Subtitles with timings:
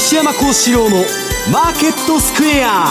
[0.00, 0.96] 西山孝四郎の
[1.52, 2.86] マーケットスクエア。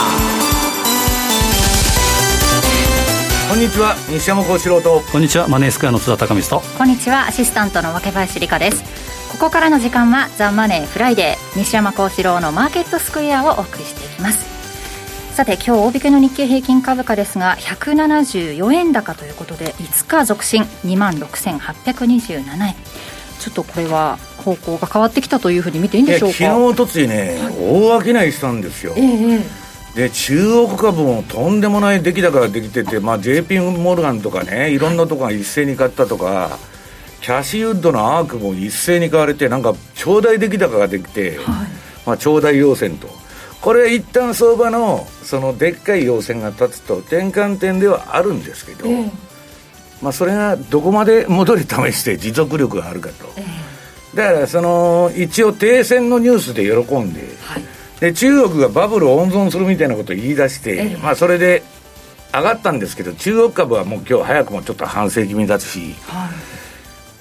[3.50, 5.02] こんにちは西山孝四郎と。
[5.10, 6.78] こんにちはマネースクエアの津田隆光と。
[6.78, 8.84] こんにちはアシスタントの若林理香です。
[9.32, 14.46] ここからの時間はザ・マネーフライデー西山孝四郎のマーケットスクエアをお送りしていきます。
[15.34, 22.76] さて今日大引けの日経平均株価ですが174円高ということで5日続伸2万6827円。
[23.40, 26.38] ちょっとこれは方向が変わってきたというふうに見ていいんでしょうか？
[26.38, 29.42] 昨日おとついね、はい、大商いしたんですよ、えー、
[29.94, 36.58] で中国株もとんでもない出来高ができてて、まあ、JP モルガンとかねいろんなとこが一斉に買ったとか、
[37.20, 41.68] キャシーウッドのアークも一斉に買われてなんか長大出来高ができて、はい、
[42.06, 43.08] まあ、長大要線と。
[43.60, 49.10] これ一旦相場のそのでっかい要線が立つと転換点ではあるんですけど、えー
[50.00, 53.44] まあ、それがどこまで戻り試して持続力があるかと、えー、
[54.14, 57.64] だからその一応停戦のニュースで喜んではい、
[58.00, 61.62] で中国がバブルを温存するみたいなことを言い出して、えー、まあ、それで
[62.32, 66.28] 上がったんですけど中国株はもう今日早くもちょっと反省気味だし、は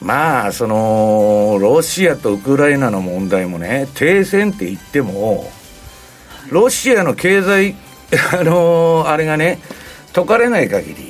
[0.01, 5.51] い、まあそのロシアとウクライナの問題もね停戦って言っても
[6.49, 7.75] ロシアの経済
[8.33, 9.59] あのー、あれがね
[10.13, 11.08] 解かれない限り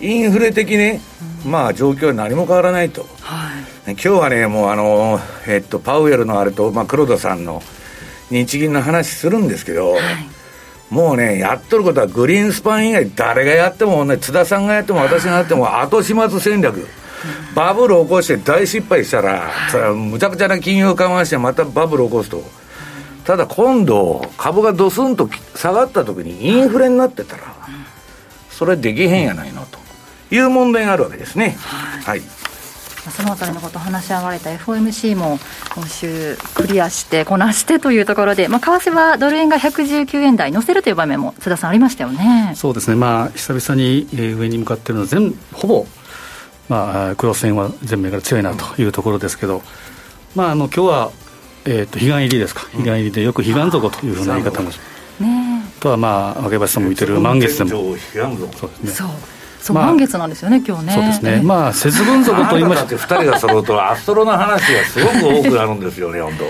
[0.00, 1.00] インフレ的ね、
[1.44, 3.50] まあ状況は何も変わらないと、は
[3.88, 7.62] い、今日はね、もうあの、えっと、パウエルのあれと、まあ、黒田さんの
[8.30, 10.02] 日銀の話するんですけど、はい、
[10.88, 16.86] もうね、やっとることはグリーンスパン以外誰がやっても、ね、津田さんがやっても私がやっても後始末戦略。
[17.56, 22.42] バブルを起こして大失敗したら、はい、むちゃくちゃな金融緩和してまたバブルを起こすと。
[23.24, 27.42] ただ今度、株がドスンと下がった時にインフレになってたら、
[28.48, 29.87] それできへんやないのと。
[30.30, 31.56] いう問題があるわけですね。
[32.04, 32.22] はい、
[33.10, 35.38] そのあたりのことを話し合われた FOMC も
[35.74, 42.52] 今週クリアしてこなしてというところで、まあ、為替はドル円が119円台乗せるという場面も津田さんありましたよね。
[42.56, 42.96] そうですね。
[42.96, 45.86] まあ久々に上に向かっているのは全ほぼ
[46.68, 49.62] まあ黒線は全面から強いなというところですけど、
[50.34, 51.12] まああの今日は
[51.70, 54.70] えーと、彼岸入りですか、彼岸入りでよく彼岸底というふうな言い方も。
[54.70, 54.78] し、
[55.20, 58.90] ね、とはまあ、若林さんも言ってる満月でも、そうですね。
[58.90, 59.08] そう
[59.68, 60.92] そう、まあ、満月なんですよね、今日ね。
[60.92, 66.44] そうですね、まあ、節分底と言いまして、2人が揃うと、アストロの話がすごく多くなるんですよね、本当。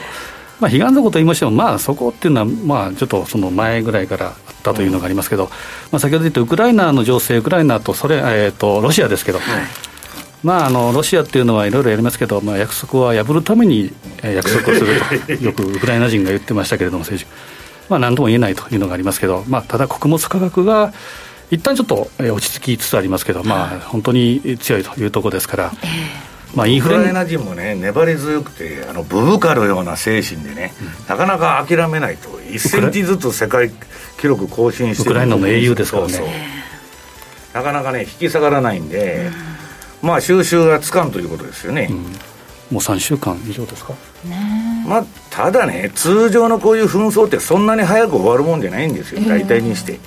[0.60, 9.46] まあ、彼岸底と言いましても、まあ、そこっていうのは、まあ、ちょっとその前ぐらいからあったというのがありますけど、うん、まあ、先ほど言ったウクライナの情勢、ウクライナとそれ、えーと、ロシアですけど、はい、
[10.42, 13.92] まあ、あのロシアっていうのはいろいろやりますけど、まあ、約束は破るために
[14.22, 17.32] 約束をすると、 よくウクライナ人が言ってましたけれども、政治、
[17.88, 20.92] まあ、何とも言えないというのがありますけど、まあ、ただ、穀物価格が
[21.50, 25.72] 一旦ちょっと落ち着きつつありますけど、まあ、本当に強いというところですから。
[26.54, 33.70] まあ、インフレウクライナ人もね、粘り強くて、あのブブカのような精神でね、うん、なかなか諦めないと、1センチずつ世界
[34.20, 36.12] 記録更新してウクライナの英雄ですからね。
[36.14, 36.34] そうそう。
[37.52, 39.30] なかなかね、引き下がらないんで、
[40.02, 41.88] うん、まあ、収拾がつかんということですよね。
[41.90, 42.02] うん、も
[42.72, 43.92] う3週間以上ですか、
[44.86, 49.98] まあ、ただね、通常のこういう紛争って、そんなに早く終わるもんじゃないんですよ、大体にして。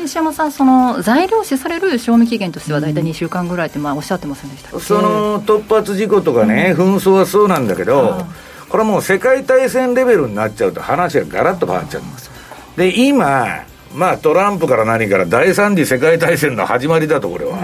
[0.00, 8.24] 西山さん、その材料視される賞味期限としては大体2週間ぐらいってまあおっしゃってませんでしたその突発事故とかね、紛争はそうなんだけど、
[8.68, 12.30] これはもう世界大戦レベルになっちゃうと、話がガラッと変わっちゃうんです。
[12.76, 17.58] で今、まあ、トランプから何から第三次世界大戦の始まりだと、これは、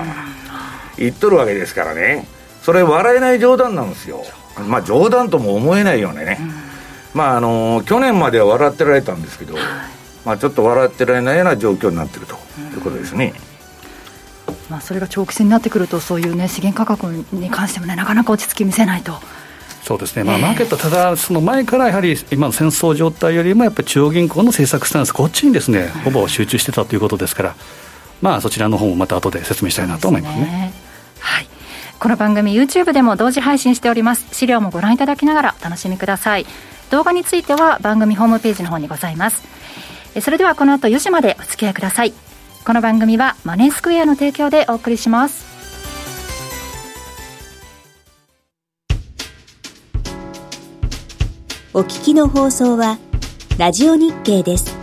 [0.98, 2.26] 言っとるわけですからね、
[2.62, 4.24] それ、笑えない冗談なんですよ、
[4.66, 6.38] まあ、冗談とも思えないようなね、
[7.14, 9.54] まああの去年までは笑ってられたんですけど、
[10.26, 12.34] まあ、ちょっと笑ってられないような状況になっていると。
[12.34, 13.32] いうことですね。
[14.68, 19.14] まあ、それが長期戦になってくると、そういう、ね、資源価格に関しても、ね、なかなか落ち着き見せないと。
[19.84, 27.54] そうですね、まあ、マーケット、ただ、その前からやはり今の戦争状態よりも、やっぱり中央銀行の政策スタンス、こっちにですね、ほぼ集中してたということですから、
[28.20, 30.44] まあ、そちらの方もまた後で説明したいなと思いますね。
[30.44, 30.72] すね。
[31.20, 31.48] はい。
[32.00, 34.26] この番組 YouTube でも同時配信しております。
[34.32, 36.46] 資料もご覧いただきながらお楽しみください。
[36.90, 39.42] 動画については番組ホームページの方にございます
[40.20, 42.12] それではこの後4時までお付き合いください。
[42.64, 45.46] この番組はマネースクエアの提供でお送りします。
[51.72, 52.98] お聞きの放送は
[53.58, 54.75] ラジオ日経です。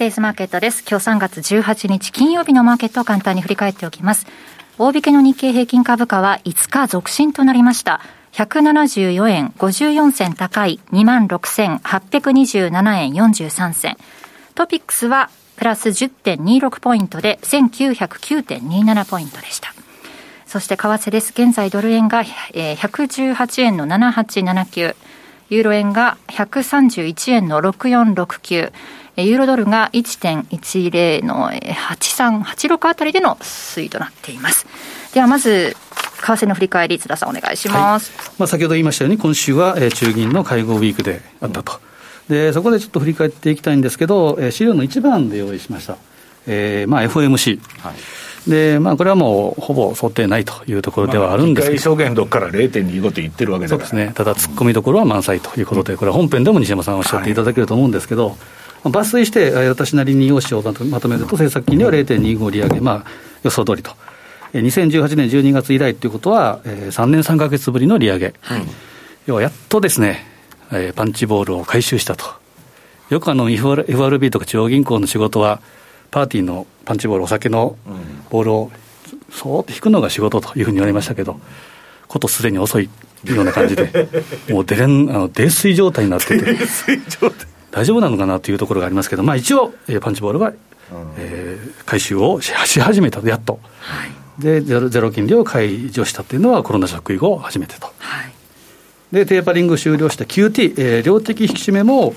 [0.00, 0.82] デイズマーケットです。
[0.88, 4.26] 今日3月18日金曜日のマーケットを簡単に振り返っておきます。
[4.78, 8.00] 大引けの日経平均株価は5日続伸となりました。
[8.32, 13.98] 174円54銭高い26,827円43銭。
[14.54, 19.74] トピックスはプラス10.26ポイントで1909.27ポイントでした。
[20.46, 21.32] そして為替です。
[21.32, 24.96] 現在ドル円が118円の7879。
[25.50, 28.72] ユーロ円が131円の6469。
[29.24, 34.66] ユーロドルが1.10の8386あたりでの推移となっています。
[35.14, 35.76] ではまず、
[36.20, 41.80] 為替の振り返り、津田さん、お願いします、はい、まあ、先ほど言いましたように、今週は中銀の会合ウィークであったと、
[42.28, 45.96] でそこでちょっと振り返っていきたいんですけど、資料の1番で用意しました、
[46.46, 47.60] えーまあ、FOMC。
[47.78, 47.94] はい。
[48.48, 53.86] でまあ、これはもうほぼ想定ないというところではあるんですけど、まあ、証どこから0.25って言ってるわけだから。
[53.88, 58.36] そうですね、ただ、突っ込みどころは満載ということで、これは本編でも西山さんおっしゃっていただけると思うんですけど、はい
[58.84, 63.10] 抜粋して、私なりに用紙をまとめると、政策金利は0.25利上げ、まあ、
[63.42, 63.92] 予想通りと。
[64.52, 68.62] 2018年12月以来ということは、3年3か月ぶりの利上げ、はい、
[69.26, 70.26] 要はやっとですね、
[70.96, 72.24] パンチボールを回収したと。
[73.10, 75.60] よくあの FRB とか中央銀行の仕事は、
[76.10, 77.76] パーティーのパンチボール、お酒の
[78.30, 78.72] ボールを
[79.30, 81.40] そーっと引くのが仕事というふうに言われましたけど、
[82.08, 82.88] ことすでに遅い
[83.24, 84.08] ような感じで、
[84.50, 86.56] もう出れんあの泥酔状態になってて。
[87.70, 90.52] 大丈夫なのかなというところがありますけど、まあ、一応、えー、パンチボールは、
[91.16, 97.86] えー、回収をし始めた、やっと、はい、でゼロゼロ金利を解除したというのは、コロナショック以後、初めてと。
[97.98, 98.32] はい、
[99.12, 102.14] で、テーパリング終了した QT、えー、量的引き締めも、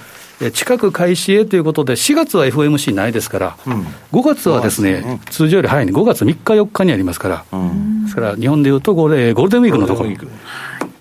[0.52, 5.22] 近く開始へということで、4月は FOMC ないですから、うん、5月はですね、ね。
[5.30, 10.10] 通常より早いに、5月3日、4日にありますから、うん、ですから日本でいうとゴール、ゴールデンウィークのところ、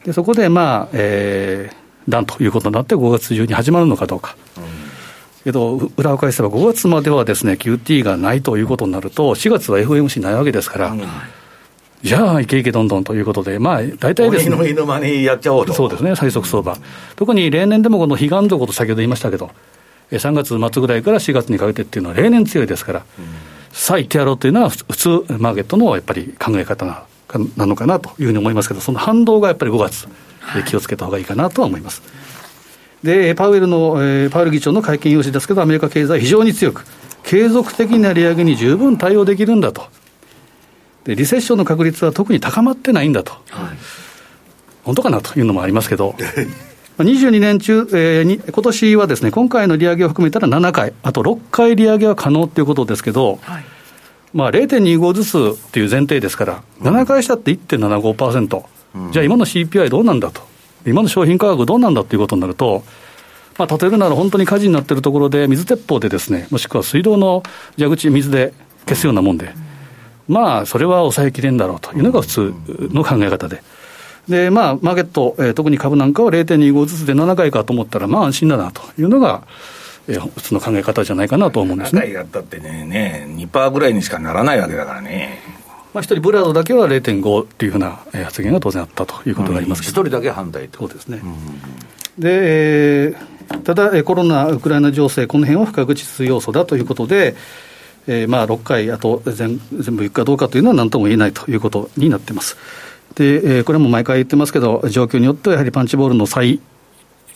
[0.04, 4.36] でそこで、まあえー、段ということになって、5月中に始まるのかどうか。
[5.44, 11.02] けど、裏を返せば5月まではですね、QT がないということになると、4月は FMC ないわけですから、うん、
[12.02, 14.56] じゃあ、いけいけどんどんということで、まあ、大体ですね。
[14.56, 15.72] の犬間にやっちゃおうと。
[15.72, 16.76] そうですね、最速相場。
[17.16, 19.50] 特に例年でもこの彼岸底と先ほど言いましたけど、
[20.10, 23.24] 3月末ぐらいから4月にかけてっていうのは例年強いですから、うん、
[23.72, 25.08] さあ行ってやろうというのは、普通、
[25.38, 27.04] マーケットのやっぱり考え方な
[27.56, 30.06] なのかなというふうに思いますけど、その反動がやっぱり5月、
[30.66, 32.02] 気をつけたほうがいいかなとは思います。
[33.02, 36.84] で、パウエルの、えー、パウエル議長の会見用紙ですけど、アメリカ経済非常に強く、
[37.24, 39.86] 継続的な利上げに十分対応できるんだと。
[41.04, 43.32] で、リセッションの確率は特に高まってないんだと。
[43.32, 43.42] はい、
[44.84, 46.14] 本当かなというのもありますけど、
[46.98, 53.64] 22年中、えー、に今年はですね、今回の利上げを含めたら7回、あと6回利上げは可能ということですけど、はい、
[54.32, 58.62] まあ0.25ずつっていう前提ですから、7回したって1.75%、うん、
[59.10, 60.42] じゃあ今の CPI どうなんだと。
[60.86, 62.82] 今の商品価格どうなんだということになると、
[63.58, 67.42] まあ、例えるなら本当に火事になっているところで、水鉄砲でですね、もしくは水道の
[67.78, 68.52] 蛇口、水で
[68.86, 69.54] 消すようなもんで、
[70.28, 72.54] まあ、それは抑えきれんだろうというのが普通
[72.92, 73.62] の考え方で。
[74.28, 79.46] で、まあ、マーケット、えー、特に株なんかは0.25ずつで7回かと思ったら、まあ安心だなというのが、
[80.08, 82.02] えー、普通の考え方じゃないかなと思うんですね。
[82.02, 85.40] 7回やったってね、ね2%ぐらいにしかならないわけだからね。
[85.94, 91.20] まあ、一人ブラードだけは0.5っていうふうな発言が当然あったということがありますけど、一、人だけ反対そうですね。
[92.18, 97.34] で、えー、ただ、コロナ、ウクライナ情勢、この辺は不確実要素だということで、
[98.06, 102.56] えー、まあ6回、あと全全部いくかどうかというのは何とも言えないということになってます。
[103.14, 106.60] で、えー、これも毎回言ってますけど、状況によってはやはりパンチボールの再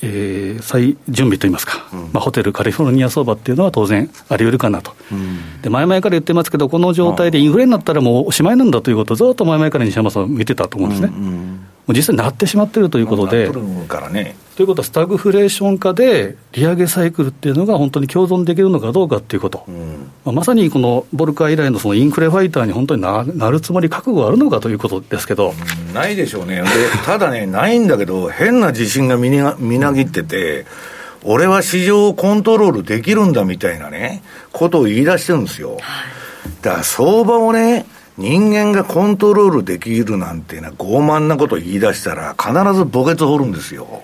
[0.02, 11.12] えー、再準備といいますか、うん、まあ、ホテルカリフォルニア相場っていうのは当然あり得るかなと、うん、で前々から言ってますけど、この状態でインフレになったらもうおしまいなんだということをずっと前々から西山さん見てたと思うんですね。
[11.12, 13.48] うんうんもう実際なってしまっているということで、
[14.10, 25.54] ね、ということは、スタグフレーション化で、利上げサイクルっていうのが本当に共存できるのかどうかっていうこと、うん、まあ、まさにこのボルカー以来のそのインフレファイターに本当にななるつもり、覚悟があるのかということですけど、
[25.88, 26.66] うん、ないでしょうね、で
[27.04, 30.66] ただね、ないんだけど、変な自信がみなみなぎってて、
[31.22, 35.76] 俺は市場をコントロールできるんだみたいなね、ことを言い出してるんですよ。
[36.62, 37.84] だから相場をね、
[38.18, 44.02] 人間がコントロールできるなんていうのは傲慢なことを言い出したら、必ず墓穴掘るんですよ。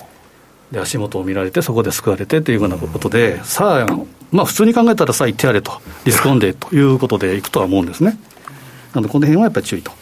[0.71, 3.87] で足元を見られて、そこで救われてというようなことで、うん、さあ、
[4.31, 5.73] まあ、普通に考えたらさあ、行ってやれと、
[6.04, 8.19] リスクオンでということでいくとは思うんですね。
[8.95, 9.92] なので、この辺はやっぱり注意と。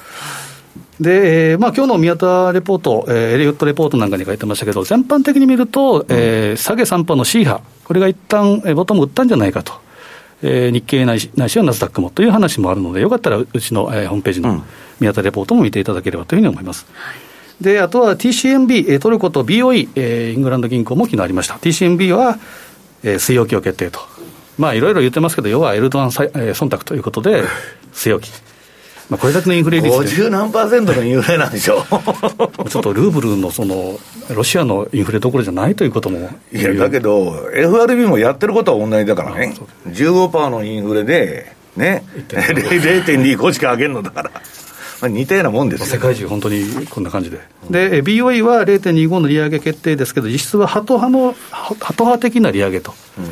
[1.01, 9.73] で、えー、まあ今日の宮田レポート、えー、エリオットレポートなんかに書いてましたけど、全般的に見ると、うん、えー、下げ3波の C 波、これが一旦、えー、ボトム打ったんじゃないかと。
[10.43, 14.65] えー、日経ないしないしはナスダックもという話もあるので、よかったらうちの、えー、ホームページの
[15.01, 16.87] 宮田レポートも見ていただければというふうに思います。
[17.61, 21.55] うん、であとは TCMB、トルコと BOE、えー、イングランド銀行も昨日ありました。
[21.55, 22.39] TCMB は、
[23.03, 24.01] えー、水曜日を決定と。
[24.59, 27.45] まあいろいろ言ってますけど、要はエルドアン、えー、忖度ということで、
[27.93, 28.50] 据え置き。
[29.11, 31.85] まあ、これだけのインフレ率50何パーセントのインフレなんでしょ
[32.71, 33.99] ちょっとルーブルのその
[34.31, 36.31] ロシアのインフレどころじゃないということも。
[36.53, 39.57] いやだけど、FRB もやってることは同じだからね、
[39.89, 44.31] 15%のインフレで、ね、0.25 しか上げるのだから。
[45.01, 47.41] まあ、似たようなもんです世界中、本当にこんな感じで、
[47.71, 52.95] で BOE は0.25の利上げ決定ですけど、実質はハト派の、ハト派的な利上げと。
[53.19, 53.25] うん。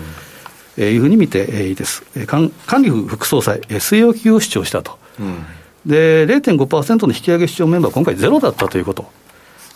[0.78, 2.04] えいうふうに見ていいです。
[2.26, 2.50] 管
[2.82, 4.99] 理副総裁、据え置きを主張したと。
[5.20, 5.44] うん
[5.88, 9.11] で0.5%の引き上げ主張メンバー、今回ゼロだったということ、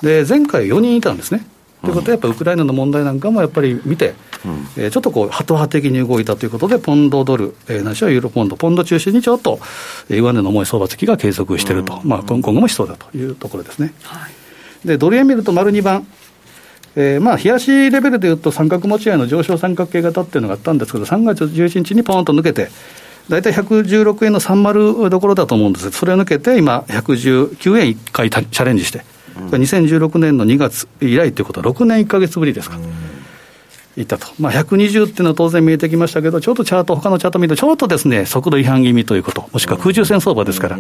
[0.03, 1.47] で前回4人いたんですね。
[1.81, 4.15] ということは、やっぱりウクライナの問題なんかもやっぱり見て、
[4.45, 9.59] うん、えー、ちょっとこう、ハト派的に動いたということで、ポンドドル、えー、ないしはユーロポンド、ポンド中心にちょっと、
[10.09, 13.95] えー、上値の重い相場付きが継続していると、うん、まあ、今後もしそうだというところですね。
[14.05, 16.07] はい、で、ドル円見ると丸2番、
[16.95, 22.69] えー、まあ、冷やしレベルでいうと、三角持ち合いの上昇三角形型っていうのがあったんですけど、3月11日にポーンと抜けて、
[23.29, 25.91] 大体116円の30どころだと思うんです。
[25.91, 29.05] それを抜けて、今、119円1回チャレンジして、
[29.37, 31.61] うん、2016年の2月以来ということ。
[31.61, 32.79] は、6年1か月ぶりですか。
[33.97, 40.79] いったと、まあ、120っていうのは当然見えてきましたけど、ちょっとチャート、他のチャート見ると、ちょっとですね、速度違反気味ということ、もしくは空中戦相場ですから、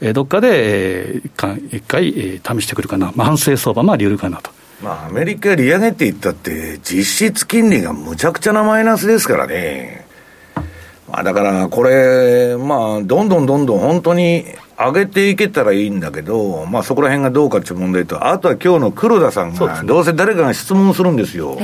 [0.00, 4.50] えー、どっかで、えー、一回、えー、試してくるかな、まあ、反省相場もあり得るかなと。
[4.82, 10.05] まあ、アメリカ利上げって言ったって、実質金利がむちゃくちゃなマイナスですからね。
[11.08, 14.44] まあ、だからこれ、まあ、どんどんどんどん本当に
[14.76, 21.56] 上げていけたらいいんだけど、まあ、そこら辺がどうかっていう問題と、あとは今日の黒田さんが、どうせ誰かが質問するんですよ、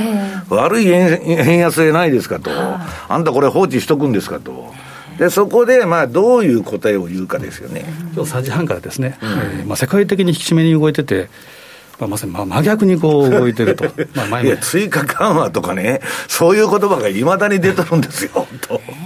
[0.49, 4.73] 悪い円安でないですかと、あんたこれ放置しとくんですかと。
[5.17, 7.85] でそこで、まあ、どういう答えを言うかですよね。
[8.15, 11.29] 今日3時半からですね、うん、えー、まあ、世界的に引き締めに動いてて、
[11.99, 13.85] まあ、まさにまあ真逆にこう動いてると、
[14.15, 18.47] まあ前いや、追加緩和とかね、そういう言葉がいまだに出てるんですよ、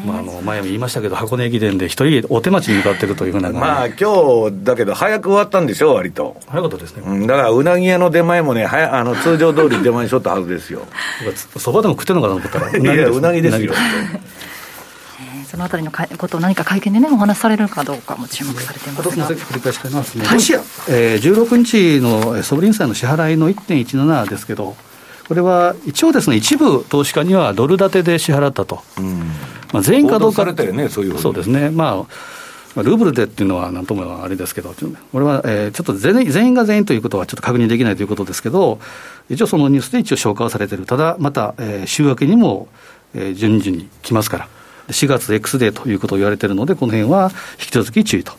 [0.06, 6.38] まあ、あの前も言いましたけど、箱根駅伝で一人、お手町に向かってるというふうな、まあ今日だけど、早く終わったんでしょ、割と。
[6.48, 10.82] 早かったですね、うん、だからうなぎ屋の出前もね、はやあの通常通り出前しとった はずですよ。
[11.58, 12.68] そばでも食ってるのかと思ったら、
[13.12, 13.74] うなぎですよ。
[15.50, 19.30] そのあたりのことを何か会見でね、お話しされるかどうかも注目されてますが。
[19.30, 24.76] 繰り返します、ね、ロシア、えー、16日のソブリン債の支払いの1.17ですけど、
[25.28, 28.82] これは一応ですね、一部投資家にはドル建てで支払ったと。
[29.72, 32.06] まあ、全員かどうか、ね、そういうそうですね、ま
[32.76, 34.74] あ、ルーブルでっていうのはなんともあれですけど、
[35.14, 38.80] これは、えー、ちょっと全員全員が全員ということはちょっと確認できないということですけど、
[39.30, 42.68] 一応そのニュースで一応消化されてる、ただまた、えー、週明けにも、
[43.16, 44.48] えー、順々に来ますから。
[44.90, 48.34] 4月 X デーということを言われているので、この辺は引き続き注意と。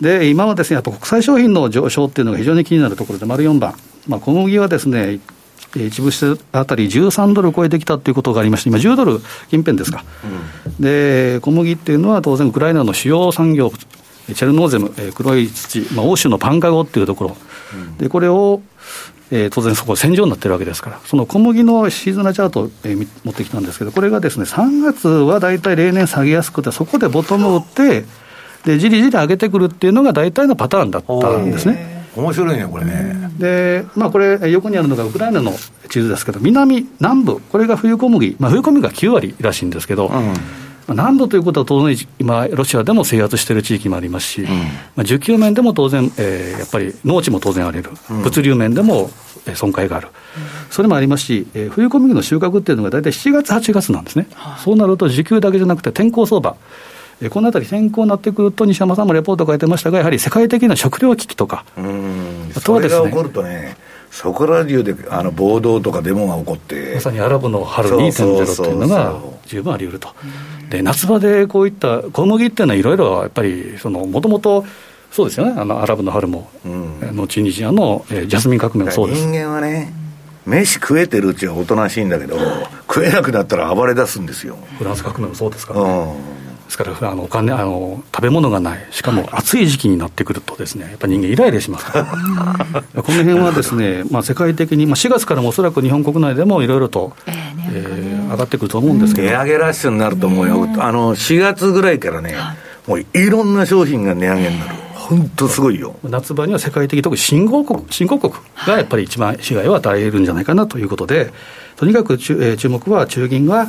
[0.00, 3.74] で、今はですね、やっぱ国際商品の上昇っていうのが非常に気になるところで、丸4番、
[4.06, 5.20] まあ、小麦はですね、
[5.76, 9.20] 一部してあたり13ドル超えてきたということがありまして、今、10ドル
[9.50, 17.36] 近辺ですか、うん、で小麦っていうのは当然、ウクライナの主要産業チェルノーゼム、黒い土、まあ、欧州のパンカゴっていうところ、
[17.74, 18.62] うん、でこれを
[19.30, 28.04] えー、当然そこ戦場になってるわけですから、その小麦のシーズナチャートを、えー、持ってきたんですけど、これがですね、3月は大体例年下げやすくて、そこでボトムを打って、
[28.64, 32.06] で、じりじり上げてくるっていうのが大体のパターンだったんですね。
[32.16, 33.30] 面白いね、これね。
[33.38, 35.52] で、まあ、これ、横にあるのがウクライナの
[35.88, 40.34] 地図ですけど、南、南部、これが冬小麦、まあ、冬小麦が9割らしいんですけど、うん
[40.94, 44.54] 南部ということは当然、今、ロシアでも制圧している地域もありますし、うん、ま
[44.98, 49.10] あ、需給面でも当然、えー、やっぱり農地も当然荒れる、うん、物流面でも
[49.54, 54.28] 損壊がある、うん、それもありますし、えー、冬小麦の収穫っていうのが大体7月、8月なんですね、
[54.64, 56.56] そうなると需給だけじゃなくて天候相場、
[57.20, 62.98] えー、このあたり天候になってくると、西山さんもレポート書いてましたが、やはり世界的な食糧危機とか、あとはです
[63.42, 63.76] ね。
[64.10, 70.08] そこら中であの暴動とかデモが起こってまさにアラブの春2.0というのが十分あり得ると。
[70.70, 74.64] で夏場でこういった小麦っていうのはいろいろやっぱりもともと
[75.10, 75.54] そうですよね。
[75.58, 79.20] あのアラブの春も、うん、のチュニジアの、えー、ジャスミン革命もそうです。
[79.20, 79.92] 人間はね
[80.46, 82.38] 飯食えてるうちはおとなしいんだけど
[82.88, 84.56] 食えなくなったら暴れ出すんですよ。
[84.78, 85.86] フランス革命もそうですからね、
[86.32, 86.37] うん
[86.68, 91.86] ですからあのお金あの食べ物がないしかも暑い時期になってくるとですねやっぱり人間イライラします。
[91.86, 91.98] か
[92.94, 97.34] らこの辺はですね、まあ、世界的に、まあ、4月からもおそらく日本国内でもいろいろと、えー
[97.72, 99.28] えー、上がってくると思うんですけど。
[99.28, 102.34] 値上げラッシュになると思うよ、あの4月ぐらいからね
[102.86, 105.96] もういろんな商品が値上げになる、本当すごいよ。
[106.04, 108.34] 夏場には世界的、特に新興国新興国
[108.66, 111.32] がやっぱり一番被害を与えるんじゃないかなということで、
[111.76, 113.68] とにかく注,、えー、注目は中銀が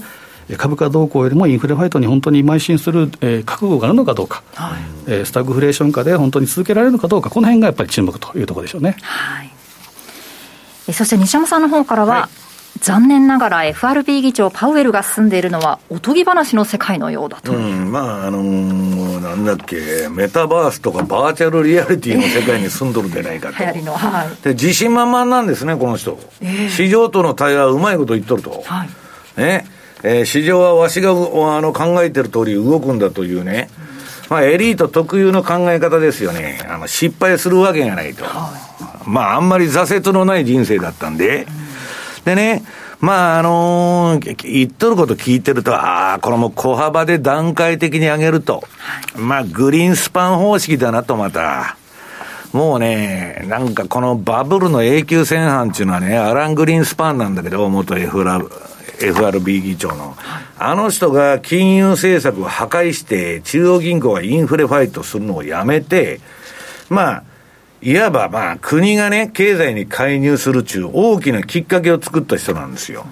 [0.58, 8.96] 株価動向よりもインフレファイトに本当に邁進する、えー、覚悟があるのかどうか、はい、えー、スタグフレーション下で本当に続けられるのかどうか、この辺がやっぱり注目というところでしょうね。
[9.02, 9.50] はい
[10.92, 12.50] そして西山さんの方からは、はい
[12.82, 17.54] 残念ながら FRB 議長パウエルが住んでいるのはおとぎ話の世界のようだと。
[17.54, 23.60] うん、まあ、あのー、なんだっけ、メタバースとかバーチャルリアリティの世界に住んどるんじゃないかと。
[23.60, 24.44] 流行りの、はい。
[24.44, 26.18] で、自信満々なんですね、この人。
[26.42, 28.64] えー、市場との対話うまいこと言っとると。
[28.66, 28.90] はい。
[29.38, 29.66] ね。
[30.04, 31.16] えー、市場はわしがあ
[31.62, 33.70] の考えてる通り動くんだというね。
[34.30, 36.60] まあ、エリート特有の考え方ですよね。
[36.70, 38.26] あの、失敗するわけがないと。
[38.26, 38.54] は
[39.06, 41.48] い、まあ、あんまり挫折のない人生だったんで。
[42.26, 42.64] でね、
[43.00, 48.64] まあ、あのー、言っとること聞いてると、ああ、これも小幅で段階的に上げると。
[49.16, 51.76] まあ、グリーンスパン方式だなと、また。
[52.52, 58.48] もうね、なんかこのバブルの永久戦犯っていうのはね、アラン・グリーンスパンなんだけど、元 FRB
[59.02, 60.16] FRB 議長の。
[60.58, 66.20] あの人が金融政策を破壊して、中央銀行がインフレファイトするのをやめて、
[66.90, 67.24] まあ、
[67.82, 73.06] いわばまあ国がね、経済に介入するちゅう大きなきっかけを作った人なんですよ。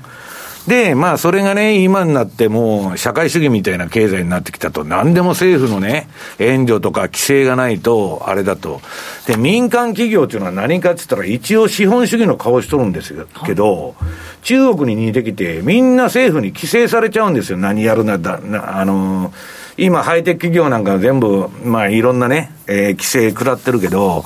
[0.68, 8.82] で、まあそれがね、今になってもう社会主義みたいな経済になってきたと、何でも政府のね、援助とか規制がないと、あれだと。
[9.28, 13.14] で、民間企業っていうのは何かって言ったら、一応資本主義の顔しとるんです
[13.46, 13.96] けど、
[14.42, 17.58] 中国に似てきて、みんな政府に規制されちゃうんですよ。
[17.58, 24.26] 何やるな、だなあのー今、ハイテク企業なんか全部、まあ、いろんなね、えー、規制食らってるけど、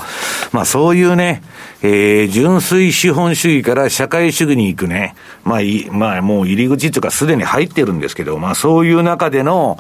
[0.54, 1.44] まあ、そういうね、
[1.84, 9.78] えー、純粋資本主義から社会主義に行くね、まあ、い、まあ、もう入り口というかすでに入ってるんですけど、まあ、そういう中での、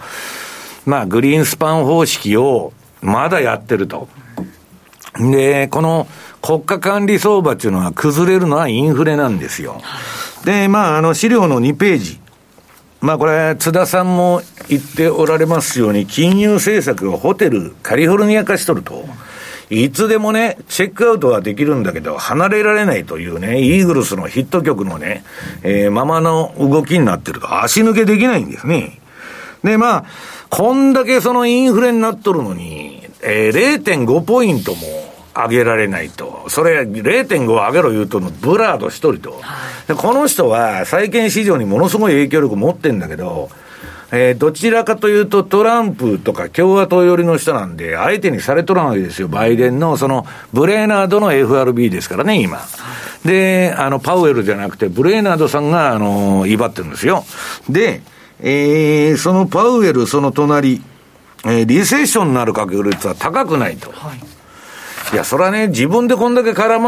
[0.85, 4.09] まあ、グリーンスパン方式をまだやってると。
[5.19, 6.07] で、この
[6.41, 9.81] 国家管理相場っていうのは崩れるのはインフレなんですよ。
[10.45, 12.19] で、まあ、あの、資料の2ページ。
[13.01, 19.05] まあこれ、津田さんも言っておられますように、金融政策をホテル、カリフォルニア化しとると。
[19.71, 25.23] いつでもね、チェックアウトはできるんだけど、離れられないというね、イーグルスのヒット曲のね、
[25.63, 28.99] えー、ままの動きになってると、足抜けできないんですね。
[29.63, 30.05] で、まあ、
[30.49, 34.81] こんだけそのインフレになっとるのに、えー、0.5ポイントも
[35.33, 36.45] 上げられないと。
[36.49, 39.41] それ0.5上げろ言うとのブラード一人と。
[39.87, 43.49] でこの人は債券市場にものすごい影響力持ってんだけど、
[44.11, 49.29] えー、どちらかというとトランプとか共和党寄りの人なんで、相手にされとらんわけですよ。
[49.29, 52.59] バイデンの、その、ブレーナードの FRB ですからね、今。
[53.23, 57.23] で、あの、パウエルじゃなくて、ブレーナードさんが、あの、威張ってるんですよ。
[57.69, 58.01] で、
[58.41, 60.81] えー、そのパウエル、その隣、
[61.45, 63.91] えー、リセッションになる確率は高くないと。
[63.91, 64.19] はい
[65.13, 66.79] いや、それはね、自分でこんだけ金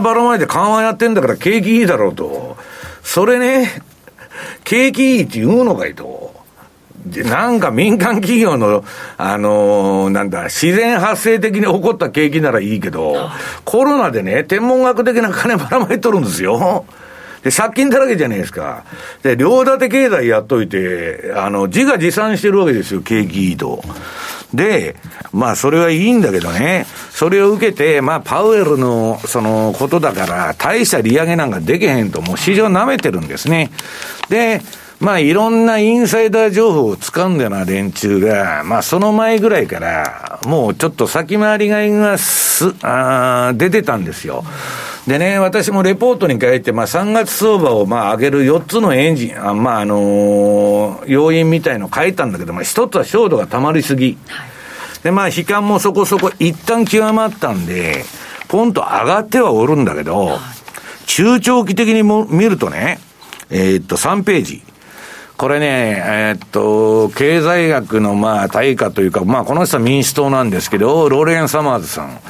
[0.00, 2.56] ばらまいて緩和やってんだから景気いいだろうと。
[3.04, 3.82] それね、
[4.64, 6.34] 景気いいって言うのかいと。
[7.06, 8.84] で、なんか民間企業の、
[9.16, 13.30] あのー、なんだ、自然発生的に起こった景気ならいいけど、
[13.64, 16.84] コロナでね、天文学的な金ばらまいとるんですよ。
[17.42, 18.84] で、借金だらけじゃないですか。
[19.22, 23.82] で、両立て経済やっといて、あの、自画自賛してるわけですよ、景気移動。
[24.52, 24.96] で、
[25.32, 33.70] まあ、それはいいんだけどね、それを受けて、まあ、パウエルの、その、ことだから、大した利上げなんかできへんと、もう市場舐めてるんですね。
[34.28, 34.62] で、
[35.00, 44.44] まあいろんなインサイダー情報を掴んだような連中が、まあその前ぐらいから、もうちょっと先回りがいがす、あ出てたんですよ。
[45.06, 54.18] でね、私もレポートに書いて、まあ3月相場をまあ上げる4つのエンジン、あまああのー、要因みたいの書いたんだけど、まあ1つは焦度が溜まりすぎ。
[55.04, 58.04] で、まあ悲観もそこそこ一旦極まったんで、
[58.48, 60.38] ポンと上がってはおるんだけど、
[61.06, 62.98] 中長期的にも見るとね、
[63.48, 64.62] えー、っと3ページ。
[65.38, 72.20] これね、えー、っと、経済学のまあ対価というか、まあこの人は民主党なんですけど、ローレン・サマーズさん。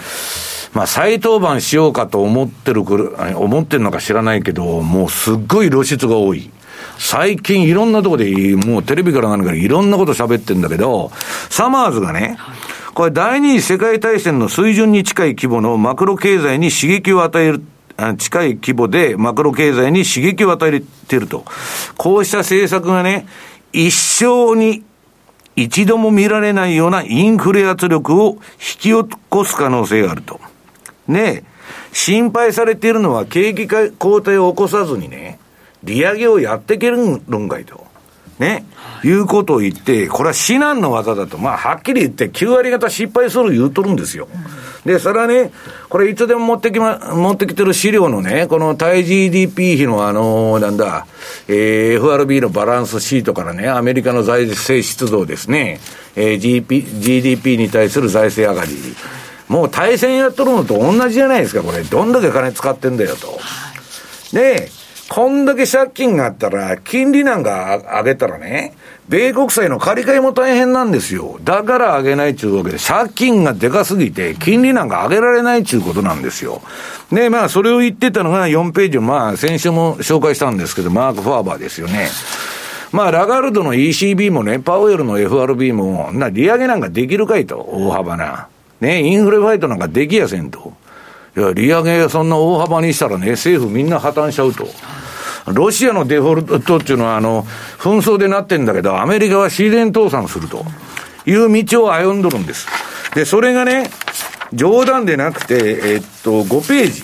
[0.75, 6.51] まあ再登板しようかと思ってる、思ってるのか知らないけど、もうすっごい露出が多い。
[6.99, 11.11] 最近いろんなとこで、もうテレビから何からいろんなこと喋ってんだけど、
[11.49, 12.37] サマーズがね、
[12.93, 17.63] これ第二次世界大戦の水準に近い規模のマクロ経済に刺激を与える
[18.17, 21.45] 近い規模でマクロ経済に刺激を与えていると。
[21.97, 23.27] こうした政策がね、
[23.73, 24.85] 一生に
[25.57, 30.41] 一度も見られないようなインフレ圧力を引き起こす可能性があると。
[31.09, 31.43] ね
[31.93, 35.41] 心配されているのは景気後退を起こさずにね、
[35.83, 37.88] 利上げをやっていけるんかいと。
[38.39, 38.65] ね、
[39.05, 44.29] いうことを言って、これは至難の技だと、まあ、はっきり言って、9割方失敗する言うとるんですよ。
[44.85, 45.51] で、それはね、
[45.89, 51.07] これいつでも持ってきま、持ってきてる資料のね、この対 GDP 比のあの、なんだ、
[51.49, 55.81] えー、FRB のバランスシートからね、アメリカの財政出動ですね、
[56.15, 58.77] えー、GP、GDP に対する財政上がり。
[59.49, 61.83] もう対戦やっとるのと同じじゃないですか、これ。
[61.83, 63.39] どんだけ金使ってんだよと。
[64.33, 64.71] で、
[65.09, 68.75] こんだけ借金があったら、金利なんか上げたらね、
[69.09, 71.41] 米国債の借り換えも大変なんですよ。
[71.43, 76.61] だから上げないっていうわけで、借金がでかすぎて、金利なんか上げられないっていうことなんですよ。
[77.11, 82.09] で、まあ、それを言ってたのが4ページまあ、先週も紹介したんですけど、マーク・ファーバーですよね。
[82.93, 88.49] まあ、ラガルドの ECB もね、パウエルの FRB も、な、利上げなんかできるかいと、大幅な。
[88.81, 90.75] ね、インフレファイトなんかできやせんと。
[91.37, 94.67] いや、利上げそんな大幅にしたらね、政府みんな破綻しちゃうと。
[95.53, 97.45] ロシアのデフォルトっていうのは、あの、
[97.79, 100.65] 紛争でなってんだけど、アメリカは自然倒産すると
[101.27, 102.67] いう道を歩んどるんです。
[103.15, 103.91] で、それがね、
[104.53, 107.03] 冗談でなくて、えっと、5ページ。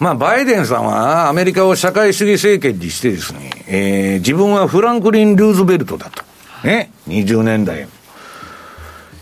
[0.00, 6.22] まあ、バイデンさんはアメリカを社会主義政権にしてですね、えー、自分はフランクリン・ルーズベルトだと。
[6.64, 7.88] ね、20年代。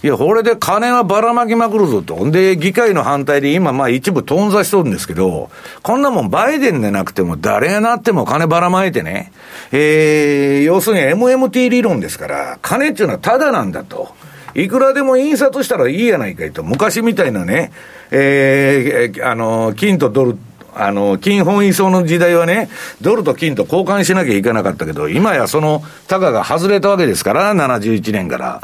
[0.06, 2.30] いや、これで金はばらまきまくるぞと。
[2.30, 5.50] で、議会の反対で今、まあ一部頓挫しとるんですけど、
[5.82, 9.32] こんなもんバイデンでなくても誰がなっても金ばらまいてね、
[9.72, 14.14] えー、要するに MMT 理論ですから、金っていうのはタダなんだと。
[14.54, 16.62] いくらでも印刷したらいいやないかいと。
[16.62, 17.72] 昔みたいなね、
[18.12, 20.38] えー、あの、金とドル、
[20.76, 22.68] あの、金本位相の時代はね、
[23.00, 28.62] ドルと金と交換しなきゃいけなかったけど、今やその、タガが外れたわけですから、71年から。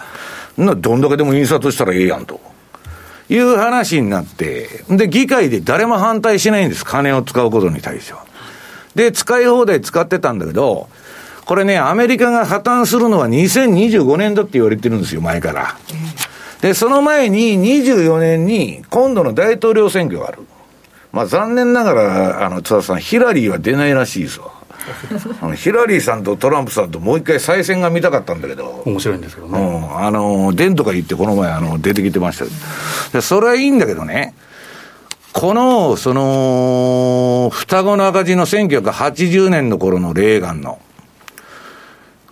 [0.56, 2.40] な、どんだけでも印刷したらええやんと。
[3.28, 6.84] いう話になって、で、議会で誰も反対しないんです。
[6.84, 8.24] 金を使うことに対しては。
[8.94, 10.88] で、使い放題使ってたんだけど、
[11.44, 15.76] これね、アメリカが破綻するのは2025年だって言われてるんですよ、前から。
[16.60, 20.38] で、その前に24年に今度の大統領選挙がある。
[21.10, 24.52] まあ残念ながら、あの、津田さん、ヒラリーは出ないらしいですわ。
[25.40, 28.82] あのヒラリーさんとトランプさんともう一回再選が見たかったんだけど。
[28.86, 29.58] 面白いんですけどね。
[29.58, 29.98] うん。
[29.98, 32.44] あの、デンとか言ってこの前あの、出てきてました
[33.12, 34.34] でそれはいいんだけどね。
[35.32, 40.80] この、その、双子の赤字の1980年の頃のレーガンの、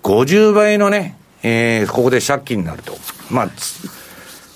[0.03, 2.97] 50倍のね、えー、ここで借金になると。
[3.31, 3.51] まあ、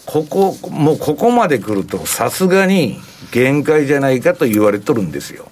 [0.06, 5.48] ここ、もうここまで来ると、さすがに限界じゃないかと言われとるんですよ。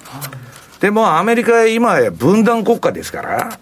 [0.83, 3.57] でもアメリカは今や分断国家ですから、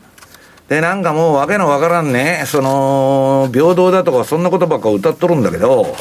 [0.71, 5.95] で、なんかもうわけのわからんね、その、平等だとかそんなことばっか歌っとるんだけど、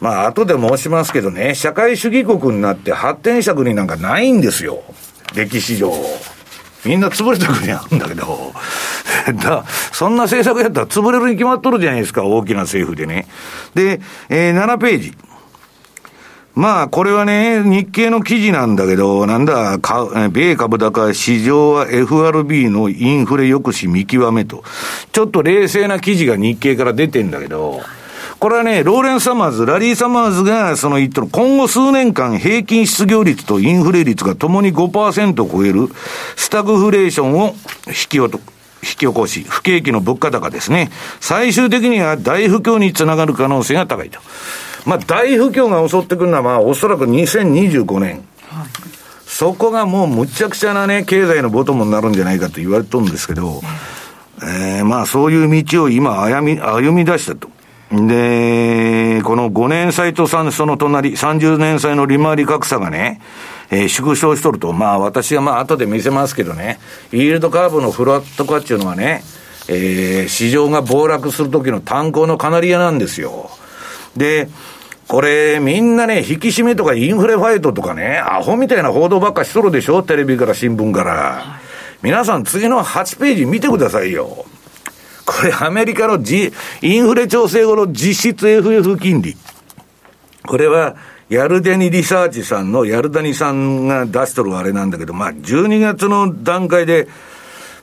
[0.00, 4.82] まあ後で申しますけどね、社会主義国になって発展した国なんかないんですよ。
[5.36, 5.92] 歴史上。
[6.84, 8.52] みんな潰れた国あるんだけど、
[9.44, 13.28] だそんな政策やったら潰れるに決まっとるじゃないですか、大きな政府でね。
[13.76, 15.14] で、えー、7ページ。
[16.56, 19.78] まあ、これはね、日経の記事なんだけど、なんだ、
[20.32, 24.64] 米株高、市場は FRB のインフレ抑止見極めと。
[25.12, 27.82] ちょっと冷静な記事が日経から出てんだけど、
[28.38, 35.90] これはね、ローレン・サマーズ、ラリー・サマーズがその言ってる、今後数年間平均失業率とインフレ率がともに5%を超える
[36.36, 37.54] スタグフレーションを
[37.86, 38.38] 引き落と、
[38.82, 40.90] 引き起こし、不景気の物価高ですね。
[41.20, 44.20] 最終的には大不況につながる可能性が高いと。
[44.86, 48.24] まあ、大不況が襲ってくるのは、まあ、おそらく2025年。
[48.48, 48.68] はい、
[49.26, 53.60] そこがもうむちゃくちゃなね、経済のボトムになるんじゃないかと言われてるんですけど、
[54.42, 57.48] えー、まあ、そういう道を今歩み、歩み出したと。
[57.90, 63.20] で、この5年債とその隣、30年債の利回り格差がね、
[63.70, 64.72] えー、縮小しとると。
[64.72, 66.78] まあ、私はまあ、後で見せますけどね、
[67.12, 69.24] イールドカーブのフラット化っていうのはね、
[69.68, 73.50] えー、市場が暴落するときの炭鉱のカナリアなんですよ。
[74.16, 74.48] で、
[75.08, 81.60] これ、みんなね、引き締めとかインフレファイトとかね、アホみたいな報道ばっかしとるでしょテレビから新聞から。
[82.02, 84.44] 皆さん次の8ページ見てくださいよ。
[85.24, 89.36] これアメリカの、G、インフレ調整後の実質 FF 金利。
[90.44, 90.96] これは、
[91.28, 97.08] ヤルデニリサーチさんの、ヤルダニさんが出しとるあれなんだけど、まあ、12月の段階で、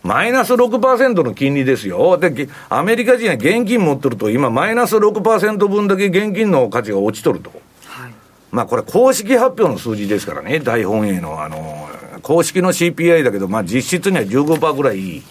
[0.04, 2.18] マイナス6%の金利ですよ。
[2.18, 7.52] で、アメリカ人は現金持ってると、今、マイナス6%分だけ現金の価値が落ちとると。
[7.86, 8.12] はい、
[8.52, 11.90] まあ、これ、公式発表の数字ですからね、大本営の、あの、
[12.22, 15.24] 公式の CPI だけど、まあ、実質には15%ぐらい、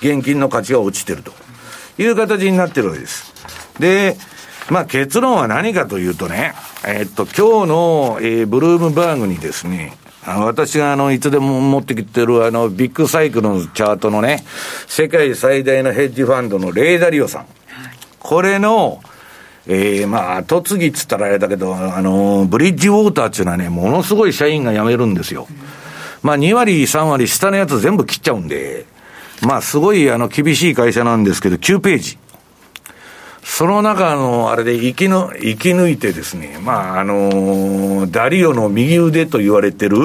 [0.00, 1.32] 現金の価値が落ちてると
[1.98, 3.32] いう形になってるわけです。
[3.78, 4.16] で、
[4.70, 6.54] まあ、結論は何かというとね、
[6.86, 14.44] えー、っと、今日の、えー、ブルームバーグにですね、私があの、いつでも持ってきてるあの、ビッグサイクルのチャートのね、
[14.86, 17.46] 世界最大のヘッジファンドのレーダリオさん。
[18.20, 19.00] これの、
[19.66, 25.46] ええー、まあ、後継ぎっつったらあれだけど、あの、ブリッジウォーターっていうのはね、ものすごい社員が辞めるんですよ。
[26.22, 28.86] まあ、2割、3割、下のやつ全部切っちゃうんで、
[29.42, 32.18] まあ、すごい、あの、厳しい会社なんですけど、9ページ。
[33.44, 39.96] その中のあれで生きの、生き抜いてですね、まあ、あのー、ダリオの右腕と言われてる、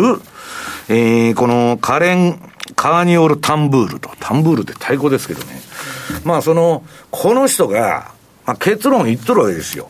[0.89, 2.39] えー、このカレン・
[2.75, 5.61] カーニオル・タンブールと、タンブールって太鼓ですけどね。
[6.25, 8.11] まあその、この人が、
[8.45, 9.89] まあ、結論言っとるわけですよ。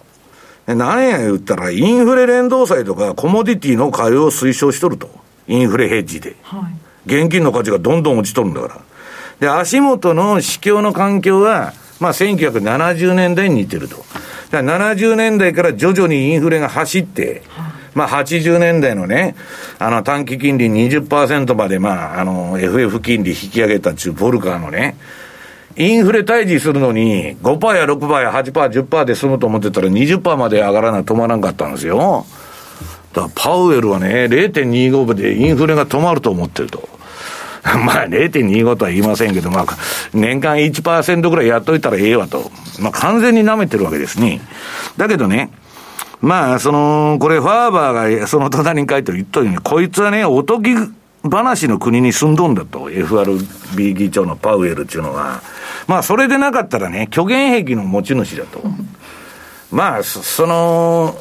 [0.68, 5.10] 何や言ったら、インフレ連動債とかコモディティの買いを推奨しとると。
[5.48, 6.36] インフレヘッジで。
[6.44, 6.70] は
[7.08, 8.82] い、現金の価値がどんどん落ちとるんだから。
[9.40, 13.98] で、足元の市況の環境は、まあ1970年代に似てると。
[14.52, 17.44] だから70年代から徐々にインフレが走って、
[17.94, 19.36] まあ80年代のね、
[19.78, 24.96] あの短期金利20%まで、まあ、あの FF 金利引き上げたっちゅうボルカーのね、
[25.76, 32.26] インフレ退治するのに5%や6%や8%、10%で済むと思ってたら20%まで上がらない止まらんかったんですよ。
[33.14, 36.99] だからパウエルはね、0.25でインフレが止まると思ってると。
[37.86, 39.66] まあ0.25とは言いませんけど、まあ
[40.14, 42.52] 年間1%ぐらいやっといたらええわと。
[42.80, 44.42] まあ完全に舐めてるわけですね。
[44.98, 45.52] だけどね、
[46.22, 50.76] まあその、これファーバーがその隣に書いてる言ったように、こいつはね、おとぎ
[51.30, 52.90] 話の国に住んどんだと。
[52.90, 55.42] FRB 議長のパウエルっていうのは。
[55.88, 58.62] まあそれでなかったらね、虚言癖の持ち主だと。
[59.72, 61.16] まあ、その、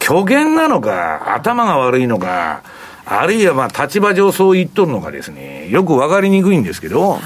[0.00, 2.62] 虚言なのか、頭が悪いのか、
[3.10, 7.20] あるいはまあ立場上そう言っとるのかですね、よくわかりにくいんですけど、はい、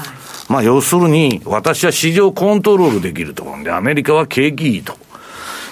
[0.47, 3.45] まあ要するに、私は市場コントロールできると。
[3.63, 4.95] で、アメリカは景気いいと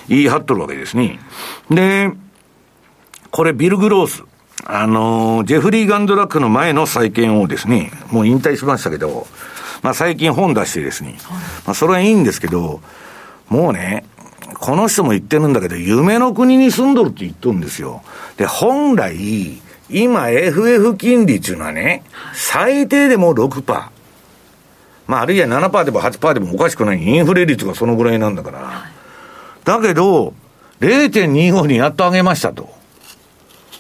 [0.10, 1.20] 言い張っとるわけですね。
[1.70, 2.12] で、
[3.32, 4.24] これビル・グロース。
[4.66, 9.28] あの、ジェフリー・ガンドラックの前の債券をですね、もう引退しましたけど、
[9.82, 11.18] まあ最近本出してですね、
[11.66, 12.82] まあそれはいいんですけど、
[13.48, 14.04] もうね、
[14.60, 18.04] この人も言ってるんだけど、夢の国に住んどるって言っとるんですよ。
[18.38, 23.64] で、本来、今 FF 金利っていうのはね、最低でも6%。
[25.08, 27.04] まあ、あるいは7%でも8%でもおかしくない。
[27.04, 28.86] インフレ率がそのぐらいなんだから。
[29.64, 30.34] だけど、
[30.80, 32.70] 0.25にやっと上げましたと。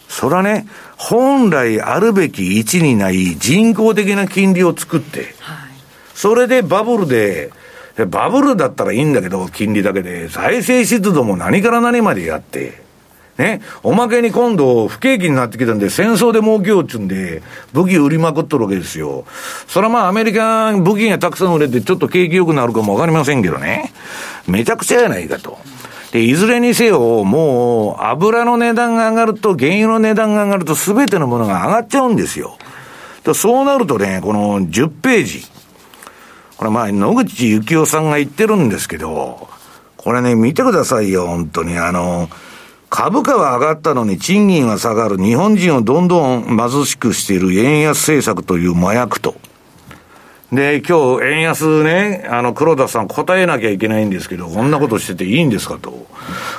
[0.07, 5.33] それはね、本来あるべき位置にない人工的な金利を作って、
[6.13, 7.51] それでバブルで、
[8.07, 12.83] バブルだったらいいんだけど、金利だけで、財政出動も何から何までやって、
[13.41, 17.41] ね、おまけに今度、不景気になってきたんで、戦争で儲けようっちゅうんで、
[17.73, 19.25] 武器売りまくっとるわけですよ。
[19.67, 23.91] それはまあ、アメリカ、武器がたくさん売れて、ちょっと景気良くなるかもわかりませんけどね。
[24.47, 25.57] めちゃくちゃやないかと。
[26.11, 32.57] で、いずれにせよ、もう、油の値段が上がると、原油の値段が上がると、すべてのものが上がっちゃうんですよ。
[33.33, 35.45] そうなるとね、この10ページ。
[36.57, 39.47] これまあ、野口幸雄さんが言ってるんですけど、
[39.97, 41.77] これね、見てくださいよ、本当に。
[41.77, 42.27] あの、
[42.91, 45.17] 株価は上がったのに賃金は下がる。
[45.17, 49.33] 日本人をどんどん貧しくしている円安政策という麻薬と。
[50.51, 56.05] で、今日、円安ね、あの、黒田さん答えなきゃいけないんですけど、こんなことしてていいんですかと。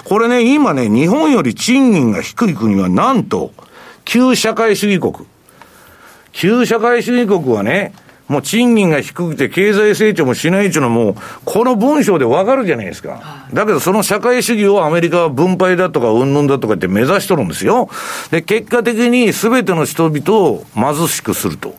[0.05, 3.53] これね、今ね、日本より賃金が低い国はなんと、
[4.07, 5.29] 旧社会主義国。
[6.33, 7.93] 旧社会主義国はね、
[8.33, 11.15] もう賃金が低くて経済成長もしないっていうのはもう、
[11.45, 13.47] この文章でわかるじゃないですか。
[13.53, 17.91] だけどその社会主義をアメリカは分配だとか云々だとかって目指しとるんですよ。
[18.31, 21.75] で、結果的に全ての人々を貧しくすると。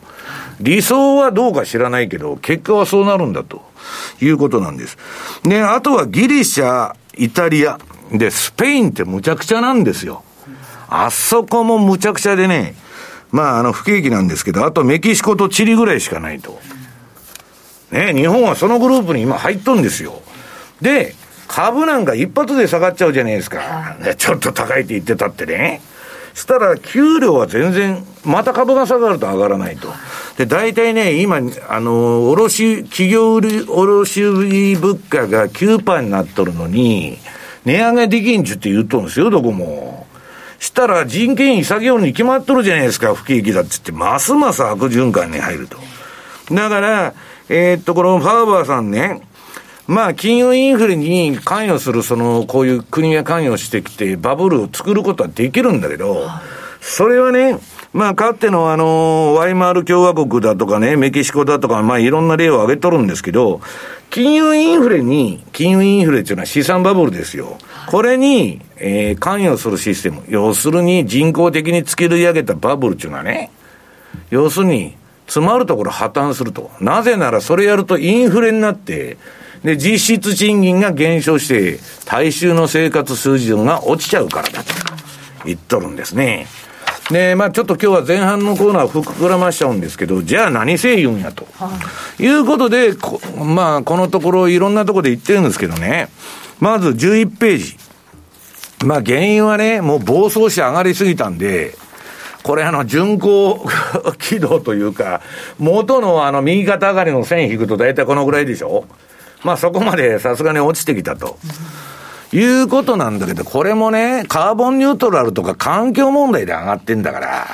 [0.60, 3.62] 理想はどうか知らないけど、結果はそうなるんだと
[4.20, 4.96] いうことなんです。
[5.42, 7.78] で、あとはギリシャ、イタリア、
[8.12, 10.22] で、スペインってむちゃくちゃなんですよ。
[10.88, 12.74] あそこもむちゃくちゃでね、
[13.34, 16.60] まあ、あの、不景気なんですけど、あとメキシコとチリぐらいしかないと。
[17.90, 20.22] ね、日本はそのグループに今入っとんですよ。
[20.80, 21.16] で、
[21.48, 23.96] 株なんか一発で下がっちゃうじゃないですか。
[24.16, 25.80] ちょっと高いって言ってたってね。
[26.32, 29.88] したら、給料は全然、また株が下がると上がらないと。
[30.36, 37.18] で、大体ね、今、あの、卸、企業売卸売物価が9%になっとるのに、
[37.64, 40.03] 値上げできんちゅって言っとるんですよ、どこも。
[40.64, 45.76] したら人件費下げように決まっとるじゃないですか、不景気だっつって、ますます悪循環に入ると。
[46.50, 47.14] だから、
[47.48, 49.20] えー、っと、このファーバーさんね、
[49.86, 56.26] まあ、金融インフレに関与する、その、こういう国が関与してきて、バブルを作ることはできるんだけど、
[56.80, 57.58] それはね、
[57.94, 63.60] まあ、かつてのあの、ワイマール共和国だとかね、メキシコだとか、まあ、いろんな例を挙げとるんですけど、
[64.10, 67.56] 金融インフレに、金融インフレっていうのは資産バブルですよ。
[67.86, 70.24] これに、えー、関与するシステム。
[70.28, 73.52] 要するに人工的に作り上げたバブルっていうのはね、
[74.28, 76.72] 要するに、詰まるところ破綻すると。
[76.80, 79.18] なぜならそれやるとインフレになって、
[79.62, 84.74] で、実質賃金が減少して、大衆の生活水準が落ちちゃうからだと
[85.44, 86.46] 言っとるんですね。
[87.10, 91.46] で、まあちょっと今日は前半のコーナー膨らましちゃうんですけど、じゃあ何せ言うんやと。
[91.54, 91.70] は
[92.18, 92.94] い、いうことで、
[93.44, 96.08] まあこのところいろんなところで言ってるんですけどね。
[96.60, 97.76] まず11ページ。
[98.84, 101.76] まあ原因はね、もう暴走して上がりすぎたんで、
[102.42, 103.66] これあの、巡航
[104.18, 105.22] 軌道というか、
[105.58, 108.84] 元のあの、右肩上がりの線引くと大体このぐらいでしょ
[109.42, 111.38] まあそこまでさすがに落ちてきたと。
[112.34, 117.46] いうことなんだけど、これもね、カーボンニュートラルとか環境問題で上がってんだから、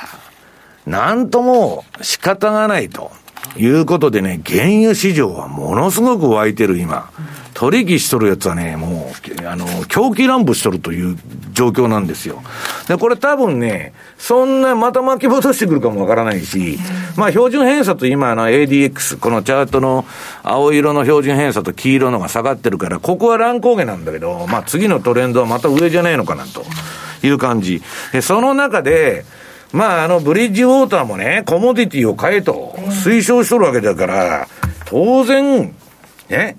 [0.87, 3.11] なんとも仕方がないと。
[3.57, 7.09] いうことでね、原油市場はものすごく湧いてる今。
[7.53, 9.11] 取引しとるやつはね、も
[9.43, 11.17] う、あの、狂気乱舞しとるという
[11.51, 12.41] 状況なんですよ。
[12.87, 16.79] で、これ多分ね、そんなまた巻き戻してくるかもわからないし、
[17.17, 20.05] まあ標準偏差と今の ADX、このチャートの
[20.43, 26.63] 青色の標準偏差と黄色のが下がってるから、ここは乱高下なんだけど、まあ次のトレンドはまた上じゃないのかなと
[27.21, 27.81] いう感じ。
[28.13, 29.25] で、その中で、
[29.73, 34.47] まあ、あの、ブリッジウォーターもね、コモディティを買えと推奨しとるわけだから、
[34.85, 35.73] 当然、
[36.29, 36.57] ね、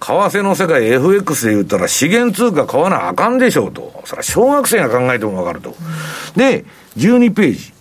[0.00, 4.02] 為替の世界 FX で言ったら資源通貨買わなあかんでしょうと。
[4.04, 5.74] それは小学生が考えてもわかると。
[6.36, 6.64] で、
[6.96, 7.72] 12ページ。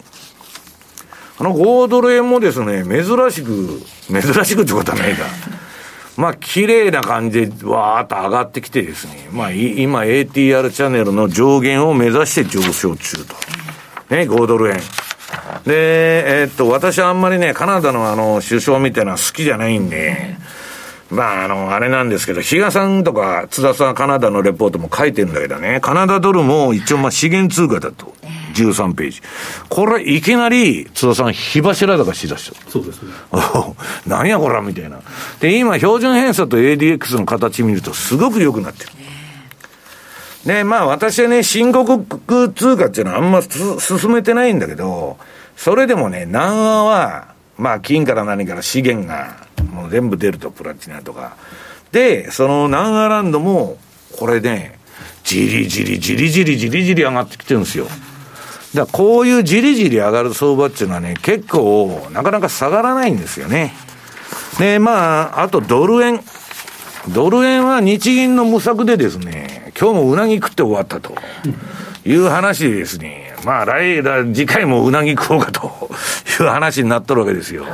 [1.38, 5.26] あの5ドル円もですね、珍しく、珍しくってことはないか。
[6.18, 13.36] まあ、綺麗な感じでわーっと上がってきてですね、まあ、今 ATR チャンネルの上限を目指して上昇中と。
[14.10, 14.78] ね、5ドル円。
[15.66, 20.38] で、えー、っと、私はあんまりね、カナダのあの、首相みたいなのは好きじゃないんで、
[21.10, 28.14] まあ、あの、あれなんですけど、比嘉さんとか津田さんカナダのレポートも書いてるんだけどね、カナダドルも一応まあ資源通貨だと。
[28.56, 29.22] 13ページ。
[29.70, 32.72] これ、いきなり、津田さん、火柱高しだした。
[32.72, 33.12] そうですね。
[34.08, 35.02] 何やこら、みたいな。
[35.42, 38.92] で、今、標準偏差と ADX の形見ると、すごく良くなってる。
[40.46, 42.06] で、まあ私はね、申告
[42.54, 45.18] 通貨っていうのはあんま進めてないんだけど、
[45.58, 51.36] それでもね、南アは、まあ金から何から資源がもう全部出ると、プラチナとか。
[51.92, 53.78] で、その南アランドも、
[54.18, 54.78] これね、
[55.24, 57.88] じりじりじりじりじりじり上がってきてるんですよ。
[58.76, 63.74] だこういうじりじり上がる相場っていうのはね、結構なかなか下がらないんですよね。
[64.60, 66.22] で、まあ、あとドル円。
[67.10, 71.14] ドル円は日銀の無策でですね、今日もうなぎ食って終わったと
[72.06, 74.02] いう話ですね、まあ来、
[74.34, 75.90] 次回もうなぎ食おうかと
[76.42, 77.66] いう話になっとるわけですよ。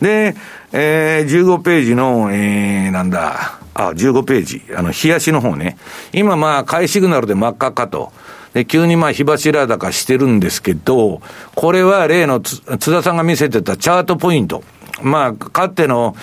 [0.00, 0.36] で、
[0.72, 5.76] えー、15ページの、えー、なんだ、あ、15ページ、あの、冷やしの方ね。
[6.12, 8.12] 今まあ、買いシグナルで真っ赤かと。
[8.54, 11.20] で、急にまあ、火柱高してるんですけど、
[11.54, 14.62] これは例の津田さんが見せてたチャートポイント。
[15.02, 16.14] まあ、かっての、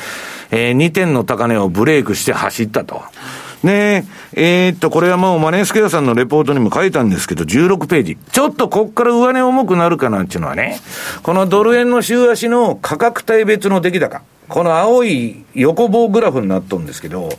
[0.52, 3.02] えー、2点の高値をブレイクして走ったと。
[3.64, 8.18] で、えー、っと、これはもうマネースケアさんのレポートにも書いたんですけど、16ページ。
[8.32, 10.80] ちょっとこっから上値重くなるかなっていうのはね、
[11.24, 14.22] このドル円の週足の価格帯別の出来高。
[14.48, 17.30] この青い横棒グラフになっとるんですけど、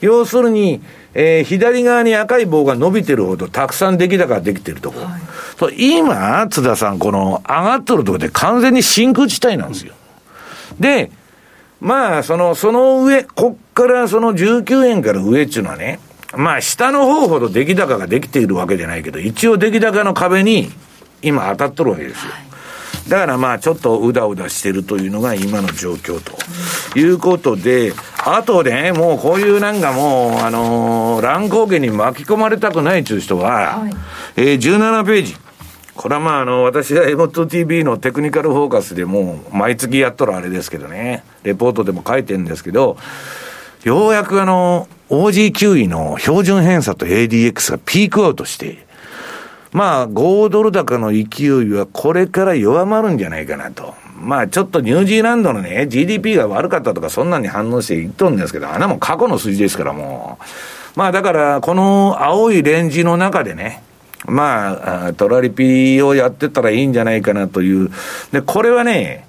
[0.00, 0.80] 要するに、
[1.14, 5.06] えー、左側に赤い棒が伸びてるほどたくさん出来高ができてるところ。
[5.06, 9.94] はい、今、津田さん、この上がっとるところで完全に真空地帯なんですよ。
[10.80, 11.10] で、
[11.80, 16.00] まあ、その、その上、こっからその19円から上っていうのはね、
[16.36, 20.70] まあ、下の方ほど出来高ができているわけじゃないけど、一応出来高の壁に
[21.22, 22.32] 今当たっとるわけですよ。
[23.08, 33.92] だからまあちょっとうだうだしてるというのが今の状況ということで、あとね、もうこういうなんかもう、あのー、乱高下に巻き込まれたくないという人は、はい、
[34.36, 35.36] えー、17ページ。
[35.98, 42.96] これはまあ、あの、私は M2TV のテクニカルフォーカスでもう、毎月やっとるあれですけどね、レポートでも書いてるんですけど、
[43.82, 48.86] ようやくあの、OG9 位の標準偏差と ADX がピークアウトして、
[49.72, 53.94] まあ、5ドル高の勢いはこれから弱まるんじゃないかなと。
[54.20, 60.38] まあ、ちょっとニュージーランドのね、GDP が悪かったとか、そんなに反応して言っとるんですけど、あんなも過去の数字ですからも
[60.96, 60.98] う。
[60.98, 63.82] まあ、だから、この青いレンジの中でね、
[64.28, 67.90] まあ、トラリピをやってたらいいんじゃないかなという。
[68.32, 69.26] で、これはね、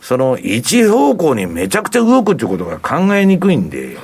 [0.00, 3.96] その一方向にめちゃくちゃ動くっていうことが考えにくいんで、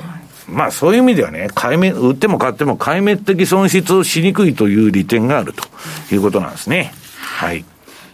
[0.47, 5.63] まあそういう意味ではね、壊滅、売っても買っても壊滅的損失をしにくいという利点があると
[6.13, 6.93] いうことなんですね。
[7.19, 7.65] はい。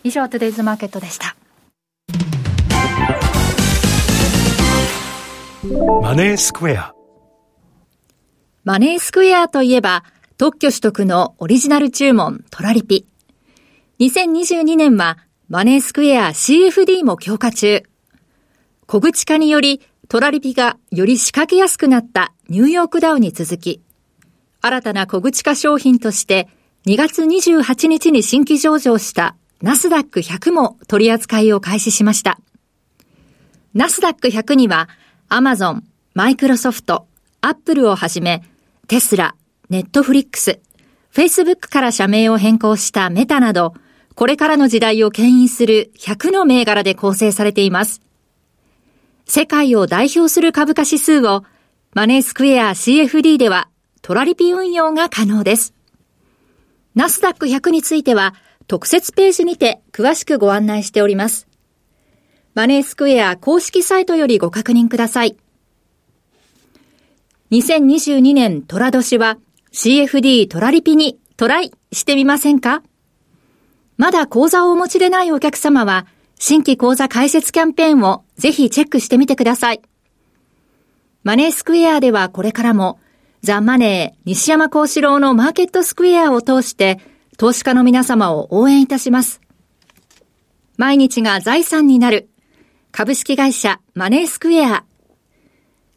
[0.03, 1.35] 以上、トゥデイズマーケットでした。
[6.01, 6.93] マネースクエア。
[8.63, 10.03] マネースクエアといえば、
[10.37, 13.07] 特許取得のオリジナル注文トラリピ。
[14.01, 15.17] 2022年は
[15.47, 17.83] マネースクエア CFD も強化中。
[18.85, 23.81] 小口化によりトラリピがより仕掛けやすくなったニューヨークダウに続き、
[24.59, 26.49] 新たな小口化商品として
[26.85, 32.41] 2月28日に新規上場したナスダック100も取り扱いを開始しました。
[33.73, 34.89] ナスダック100には
[35.29, 37.07] アマゾン、マイクロソフト、
[37.39, 38.43] アップルをはじめ
[38.87, 39.33] テスラ、
[39.69, 40.59] ネットフリックス、
[41.09, 43.73] フェイスブックから社名を変更したメタなど、
[44.13, 48.01] これからの時代を牽引する100の銘柄で構成されています。
[49.25, 51.43] 世界を代表する株価指数を
[51.93, 53.69] マネースクエア CFD では
[54.03, 55.73] トラリピ運用が可能です。
[56.93, 58.35] ナスダック100については
[58.67, 61.47] 特設ページにて詳しくご案内しております。
[62.53, 65.37] マネースクエア公式サイトよりご確認ください。
[67.51, 69.37] 2022年トラ年は
[69.75, 72.81] CFD トラリピにトライしてみませんか？
[73.97, 76.07] まだ講座をお持ちでないお客様は、
[76.39, 79.81] 新規講座開設キャンペーンをぜひチェックしてみてください。
[81.23, 83.01] マネースクエアではこれからも、
[83.41, 87.01] ザ・マネー西山幸四郎のマーケットスクエアを通して、
[87.37, 89.41] 投資家の皆様を応援いたします。
[90.77, 92.29] 毎日が財産になる、
[92.93, 94.85] 株式会社マネースクエア。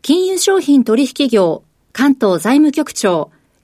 [0.03, 1.63] 金融商品取引業、
[1.93, 3.31] 関東財務局長、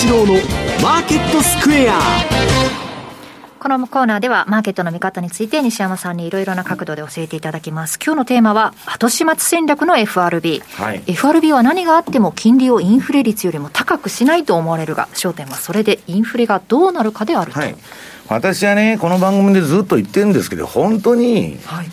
[0.00, 0.32] 四郎の
[0.82, 2.00] マーケットスクエア
[3.58, 7.98] このコーナーではマーケットの見方について西山さんにいろいろな角度で教えていただきます。
[8.02, 10.62] 今日のテーマは後始末戦略の FRB。
[10.78, 17.60] はい、FRB は何があっても金利をインフレ率よりも高くしないと思われるが、焦点はそれでインフレがどうなるかであると。
[17.60, 17.76] はい、
[18.30, 21.86] 私はね、この番組でずっと言ってるんですけど、本当に、はい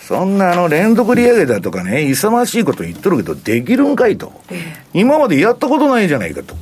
[0.00, 6.54] そんなあの連続利上げだとかね、勇ましいこと言っとるけど、できるんかいと、えー、今までやったことないじゃないかと。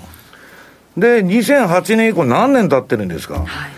[0.97, 3.69] で、2008年以降何年経ってるんですか、は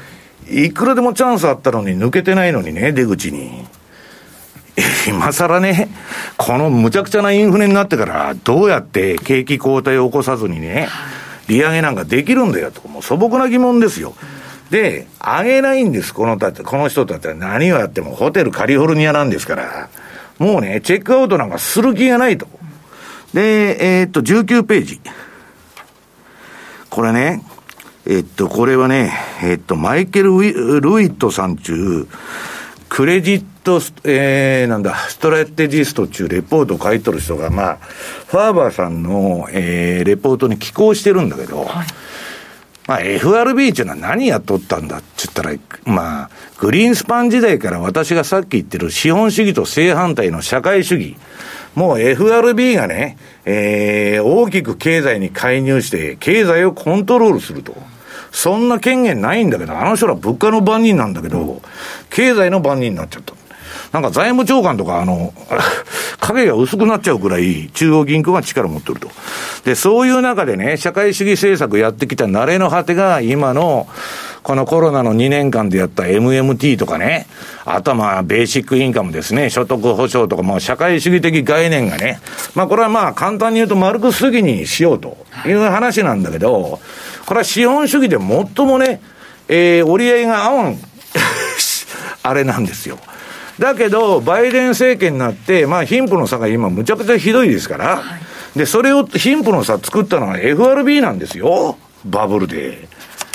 [0.48, 3.66] い、いくらでもチャンスあったのに抜けてないのにね、出口に。
[5.06, 5.88] 今更ね、
[6.36, 10.88] このむちゃくちゃなインフレになってから、どうやって景気後退を起こさずにね、
[11.46, 14.14] 利上げなんかできるんだよと、もう素朴な疑問ですよ。
[14.70, 19.88] で、上げないんです、このたこの人たちは何をやってもホテルカリフォルニアなんですから。
[20.38, 22.48] もうね、チェックアウトなんかする気がないと。
[23.32, 25.00] で、えー、っと、19ページ。
[26.94, 27.42] これね、
[28.06, 32.08] えっと、これはね、えっと、マイケル・ルイットさんちゅう、
[32.88, 37.76] クレジット、えー、なんだ、ストラテジストっていうレポートを書いとる人が、まあ、
[38.28, 41.86] ファーバーさんの、えー、レポートに寄稿してるんだけど、はい、
[42.86, 45.52] まあ、FRB っていうのは何やっとったんだって言ったら、
[45.86, 46.30] まあ、
[46.60, 51.16] グリーンスパン時代から私がさっき言ってる資本主義と正反対の社会主義、
[51.74, 57.74] もう FRB がね、えー、大きく経済に介入して、経済をコントロールすると。
[58.34, 61.62] そんな権限ないんだけど、あの人ら物価の番人なんだけど、
[62.10, 63.34] 経済の番人になっちゃった。
[63.94, 65.32] なんか財務長官とか、あの、
[66.18, 69.08] 影が薄くなっちゃうくらい、中央銀行が力を持ってると。
[69.64, 73.86] で、そういう中でね、社会主義政策やってきた慣れの果てが、今の、
[74.42, 77.28] このコロナの2年間でやった MMT とかね、
[77.64, 82.18] あとはまあ、ベーシックインカムですね、所得保障とか、もう社会主義的概念がね、
[82.56, 85.16] まあこれはまあ簡単に言うと丸くすぎにしようと
[85.46, 86.80] いう話なんだけど、
[87.26, 89.00] これは資本主義で最もね、
[89.46, 90.78] えー、折り合いが合わん
[92.24, 92.98] あれなんですよ。
[93.58, 98.02] だけど、バイデン政権になって、まあ、貧富の差が今、むちゃくちゃひどいですから、は
[98.56, 101.76] い、で、それを、貧富の差作ったのは FRB なんですよ。
[102.04, 102.88] バブルで。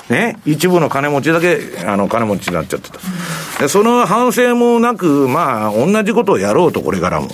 [0.10, 3.00] ね、一部の金持ちだけ、あの、金持ちになっちゃってた。
[3.60, 7.30] で、その反省もなく、まあ、同じことをやろうと、これからも。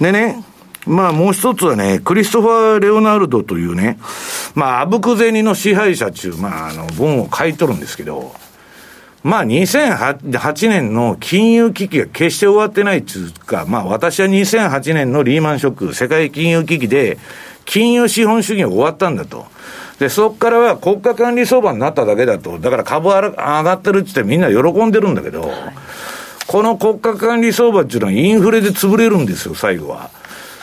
[0.00, 0.42] でね、
[0.86, 3.98] まあ、もう一つはね、クリストファー・レオナルドというね、
[4.54, 8.34] まあ、あぶく銭の支配者中、まあ、あの、本を書いとるんですけど、
[9.24, 17.16] まあ2008年の金融危機が決して終わってないっていうか、まあ私は2008年のリーマンショック、世界金融危機で、
[17.64, 19.46] 金融資本主義が終わったんだと。
[19.98, 22.58] で、そこからは国家管理相場になっただけだと。
[22.58, 25.50] だから株上がってるって言ってみんな喜んでるんだけど、
[26.46, 30.10] この国家管理相場っていうのはインフレで潰れるんですよ、最後は。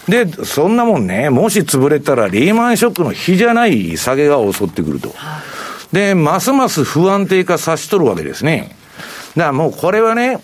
[0.08, 5.12] で、そんなもんね、もし潰れたらリーマンショックの日じゃない下げが襲ってくると。
[5.92, 8.76] で、ますます不安定化さしとるわけですね。
[9.36, 10.40] だからもうこれはね、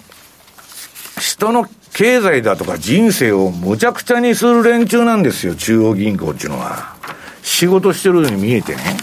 [1.20, 6.96] 人の経済だとか人生をむちゃくちゃにする連中なんですよ、中央銀行っていうのは。
[7.42, 8.98] 仕事してるように見えてね。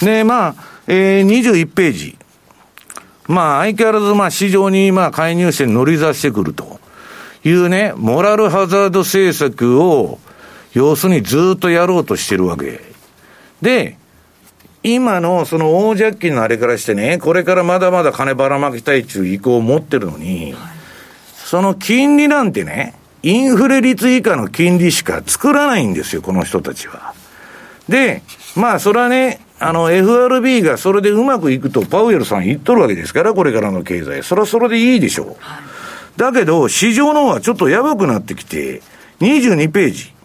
[0.00, 0.54] で、まあ、
[0.86, 2.18] えー、21ページ。
[3.28, 6.80] まあ、相変わらず、まあ、市場に、まあ、介入して乗り出してくると
[7.44, 10.18] いうね、モラルハザード政策を、
[10.72, 12.80] 要するにずっとやろうとしてるわけ。
[13.62, 13.98] で、
[14.88, 20.54] 今のその大借金のあれからしてね、これからまだまだ金ばらまきたいっていう意向を持ってるのに、
[21.34, 27.14] その金利なんてね、インフレ率以下の金利しか作らないんですよ、この人たちは。
[27.88, 28.22] で、
[28.54, 34.22] まあ、それはね、あの、FRB がそれでうまくいくと、パウエルさん言っとるわけですから、これからの経済。
[34.22, 35.36] それはそれでいいでしょう。
[36.16, 38.82] だけど、市場の方はちょっとやばくなってきて、
[39.20, 40.15] 22ページ。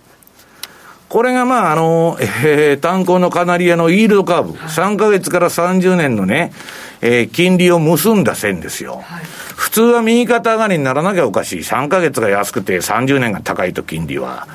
[1.12, 4.54] これがまあ、あの、えー、炭鉱のカナリアのイールドカーブ。
[4.54, 6.54] 3ヶ月から30年のね、
[7.02, 9.02] えー、金利を結んだ線ですよ。
[9.04, 9.24] はい、
[9.58, 11.60] 普通は右肩上がりにならなきゃおかしい。
[11.60, 14.48] 3ヶ月が安くて30年が高いと金利は。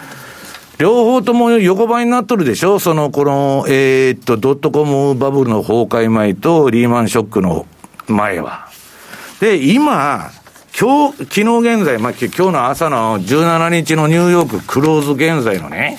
[0.79, 7.67] 両方とも横ばいになっとるでしょその、この、えー、っと、ドットコムバブルの崩壊前とリーマンショックの
[8.09, 8.69] 前は。
[9.41, 10.31] で、今、
[10.79, 15.99] 今日、昨日現在、まあ、今日の朝の17日のニューヨーククローズ現在のね、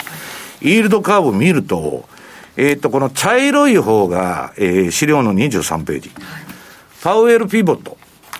[0.61, 2.07] イールドカーブ見ると、
[2.55, 6.11] えー、っと、この茶色い方が、えー、資料の23ページ。
[7.03, 7.97] パウエルピボット。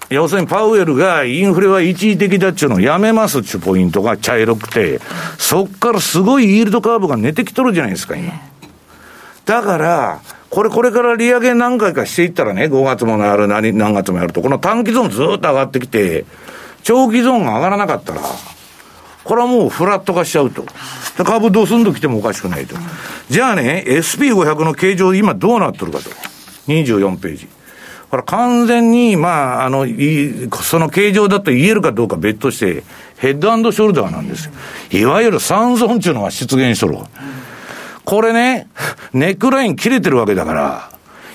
[0.09, 4.99] 要するにパウエルがインフレは一時的だっちゅうのをやめますっちゅうポイントが茶色くて、
[5.37, 8.33] そっからすごいイールドカーブが寝てきとるじゃないですか、今。
[9.45, 16.25] だから、これこれから利上げ何回かしていったらね、5月もやる、何、何月もやると、この短期ゾーンずっと上がってきて、
[16.83, 18.21] 長期ゾーンが上がらなかったら、
[19.27, 20.63] これはもうフラット化しちゃうと。
[21.25, 22.77] 株ドスンと来てもおかしくないと。
[23.29, 26.09] じゃあね、SP500 の形状今どうなってるかと。
[26.67, 27.49] 24ページ。
[28.09, 29.85] これ完全に、まあ、あの、
[30.63, 32.85] その形状だと言えるかどうか別として、
[33.17, 34.51] ヘッドショルダーなんですよ。
[34.91, 36.97] いわゆる三尊っていうのが出現しとる。
[38.05, 38.69] これね、
[39.11, 40.89] ネックライン切れてるわけだから、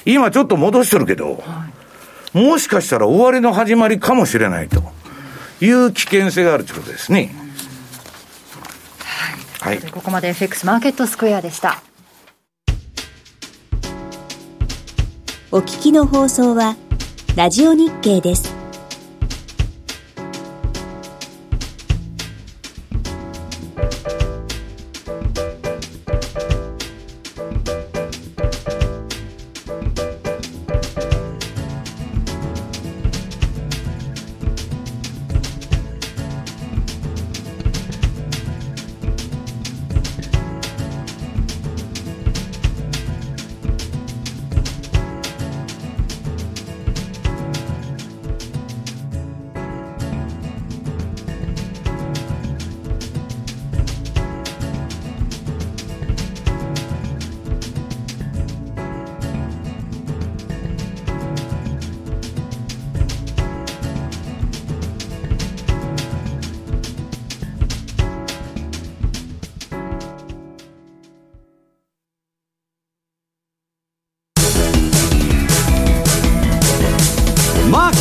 [0.06, 1.44] 今ちょっと戻してるけど、
[2.32, 4.82] もしかしたら終わりの始まりかもしれないと
[5.60, 7.41] いう危険性があるということですね。
[9.62, 9.78] はい。
[9.80, 11.80] ここまで FX マーケットスクエアでした。
[15.52, 16.74] お聞きの放送は、
[17.36, 18.61] ラジオ日経です。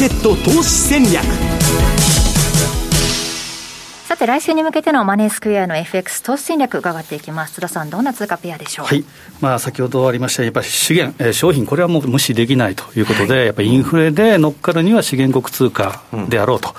[0.02, 1.24] ケット投資戦略。
[4.08, 7.54] さて来週に向けてのマネースクエアの FX 投資戦略伺っていきます。
[7.54, 8.86] 津田さんどんな通貨ペアでしょう？
[8.88, 9.06] はい、
[9.42, 16.74] まあ、先ほどありましたやっぱり資源、えー、商品これはもう無視できないということで、はい、やっぱりインフレで乗っかるには資源国通貨であろうと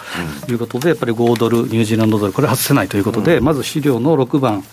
[0.51, 4.65] いうことで、やっぱり5ドルニュージーランドドルこれ外せないということで、まず資料の6番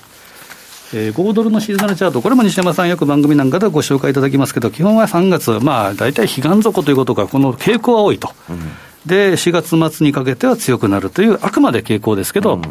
[0.94, 8.60] えー、5ドルのシーズナルチャート、これも西山さん、よく番組なんかでご紹介いただきますけど、基本は3月、まあ、大体彼岸底ということが、この傾向は多いと、うん、
[9.06, 12.62] で4月末にかけては強くなるという、あくまで傾向ですけど、うん。
[12.62, 12.68] え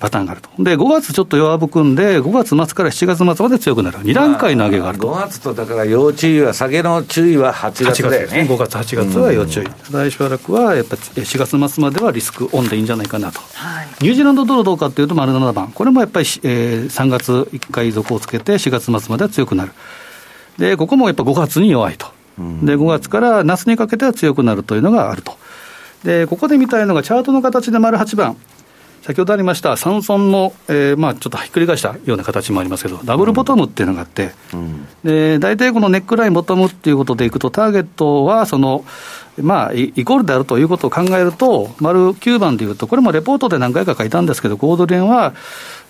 [0.00, 0.50] パターンがあると。
[0.62, 3.98] で、5月ちょっと弱含んで、5月末から7月末まで強くなる。
[3.98, 5.08] 2段階の上げがあると。
[5.08, 8.46] まあ、5月とだから要注意は、下げの注意は8月だよね。
[8.48, 9.66] 5月、8月は要注意。
[9.90, 13.40] 来しばらくは、やっぱり4月末まではリスクオンでいいんじゃないかなと。
[13.54, 15.70] はい、ニュージーランドドルどうかっていうと、丸7番。
[15.72, 19.72] これもやっぱり、えー、3月1回底をつけて、4月末までは強くなる。
[20.58, 22.14] で、ここもやっぱ5月に弱いと。
[22.38, 25.36] で5月から夏にかけては強くなるというのがあると。
[26.04, 28.36] でここで見たいのがチャートの形で丸8番、
[29.04, 38.82] 先ほどありました三村の、えーまあ、ちょっとひっくり返したような形もありますけど、ダブルボトムっていうのがあって、うん、で大体このネックラインボトムっていうことでいくと、ターゲットはその、
[39.42, 45.34] まあ、イコールであるということを考えると、丸9番でいうと、これもレポートで何回か書いたんですけど、ゴールデンは、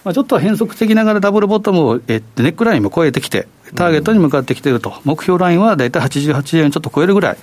[0.02, 3.46] まあ、ちょっと変則的ながらダブルボトムを、えネックラインも超えてきて、
[3.76, 7.36] ターゲットに向かってきていると、目標ラインは大体88円ちょっと超えるぐらい。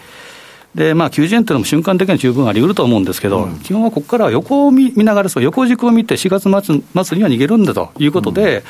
[0.75, 8.63] で、まあ、90円というのも瞬間的には十分あり得ると思うんですけど、うん、基本はここからは横を見見ながら、横軸を見て、4月末末には逃げるんだということで、うん、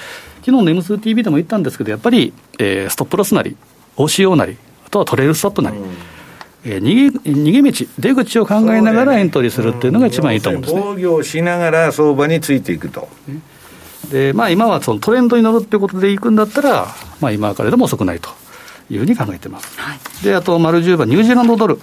[0.43, 3.55] 昨日の M2TV でも言ったんですけど、やっぱり、えー、ストップロスなり、
[3.97, 5.77] OCO なり、あとはトレールストップなり。
[5.77, 5.83] うん
[6.63, 10.81] えー、逃げ逃げ道、出口を考えながらエントリーするっていうのが一番いいと思うんですね。
[10.83, 13.09] 防御しながら相場についていくと。
[14.11, 16.87] でまあ、今はそのトレンドに乗るっていうことでいくんだったら、
[17.21, 18.29] まあ、今からでも遅くないと
[18.89, 19.79] いうふうに考えてます。
[19.79, 21.79] はい、で、あと、丸10番、ニュージーランドドル。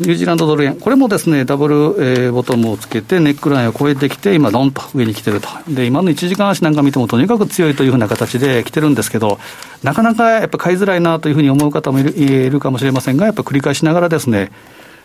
[0.00, 5.48] ニュージーランドドル円、これもですね、ダブル、えー、ボトムをつけて、ネックラインを超えてきて、今、どんと上に来てると。
[5.68, 9.40] で、今の1時間足なんか見ても、とにかく強いというふうな形で来てるんですけど、
[9.82, 14.52] なかなかやっぱ買いづらいなというふうに思う方もいるいるかもしれませんが、やっぱ繰り返しながらですね、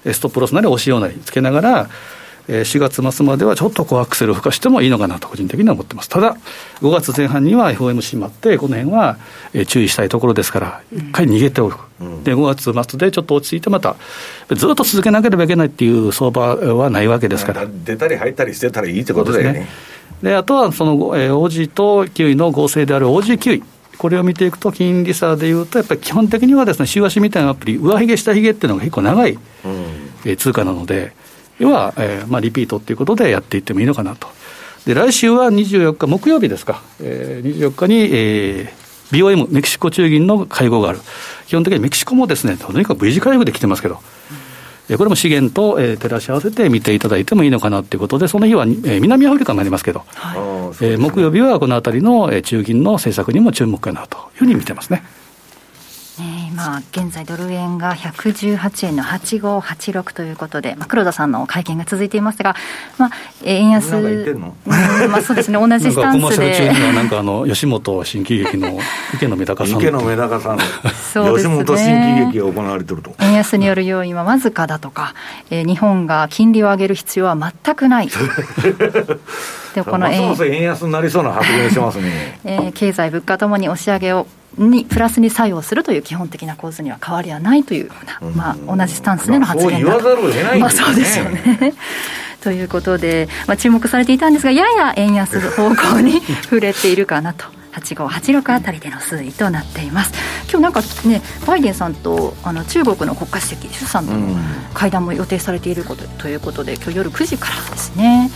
[0.06, 1.89] ストップロスなり、押しようなりつけながら、
[2.48, 6.10] 4月末まではちょっとこうアクセルを吹かしてもいいのかなと、個人的には思ってます。
[6.10, 6.36] ただ、
[6.82, 9.18] 5月前半には FOMC もあって、この辺は
[9.68, 13.96] 注意したいところですから、一回逃げておく、うん、で5月末でちょっと落ち着いて、また、
[14.50, 17.66] ずっと続けなければいけないっていう相場はないわけですから。
[17.86, 19.70] 出たり入ったりしてたらいいってことだよね。
[20.22, 23.64] で、あとはその、えー、OG とキウイの合成である OG キウイ。
[23.98, 29.38] これを見ていくと、金利差でいうと、やっぱり基本的にはですね、週足みたいなアプリ、上髭、下髭っていうのが結構長い、
[30.26, 31.14] うん、通貨なので、要
[31.60, 34.28] は、えーまあ、リピートということでやっていってもいいのかなと。
[34.86, 40.99] で、来週は24日、木曜日ですか、えー、24日に、えー、BOM、メキシコ中銀の会合がある。
[41.47, 43.99] 基本的にメキシコもですね、とにかく V 字回復で来てますけど、
[44.89, 55.04] うん、これも資源と、えー、照らし合わせて見ていただいてもいいのかなということで、その日は、えー、南アフリカになりますけど、はい、えー、木曜日はこのあたりの、えー、中銀の政策にも注目かなというふうに見てますね。
[56.20, 62.55] ね、今現在ドル円が118円の8586ということで、まあ、黒田さんの会見が続いていますが、
[62.99, 63.09] まあ、
[63.43, 63.93] 円安、
[64.66, 66.72] まあ、そうですね、同じスタンスで。
[66.93, 68.78] なんかあの吉本新喜劇の
[69.16, 69.80] 池野メダカさん。
[69.80, 70.59] 池野メダカさん、
[71.14, 73.16] そうですね、吉本新喜劇が行われてると。
[73.20, 75.16] 円安による要因はわずかだとか、
[75.49, 78.09] えー、日本が金利を上げる必要は全くない。
[79.74, 84.28] でこの円円安になりそうな発言しますね、 えー、経済、物価ともに押し上げを
[84.58, 90.18] にプラスに作用するという基本的な構図には変わりはないというような、まあ、同じスタンスでの発言だと、
[90.60, 91.74] まあ、そうですよね。
[92.41, 97.45] ということで、まあ、注目されていたんですが、やや円安方向に触れているかなと。
[97.74, 100.14] 8586あたりでの推移となっています。
[100.49, 104.38] 今日なんかねバイデンさんとあの中国の国家主席習さんとの
[104.74, 108.30] 会談も予定されていることということで今日夜9時からですね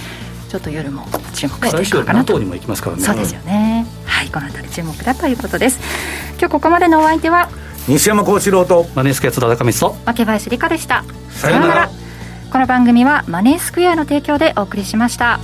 [0.47, 2.39] ちょっと夜も注目していこうかなと。
[2.39, 3.03] にも行きますからね。
[3.03, 3.85] そうですよね。
[4.05, 5.79] はい、この辺り注目だということです。
[6.39, 7.49] 今日ここまでのお相手は
[7.87, 11.03] 西山幸四郎とマネースクエア津田中光と若林理香でした。
[11.29, 11.89] さようなら。
[12.51, 15.39] この番組はマネースクエアの提供でお送りしました。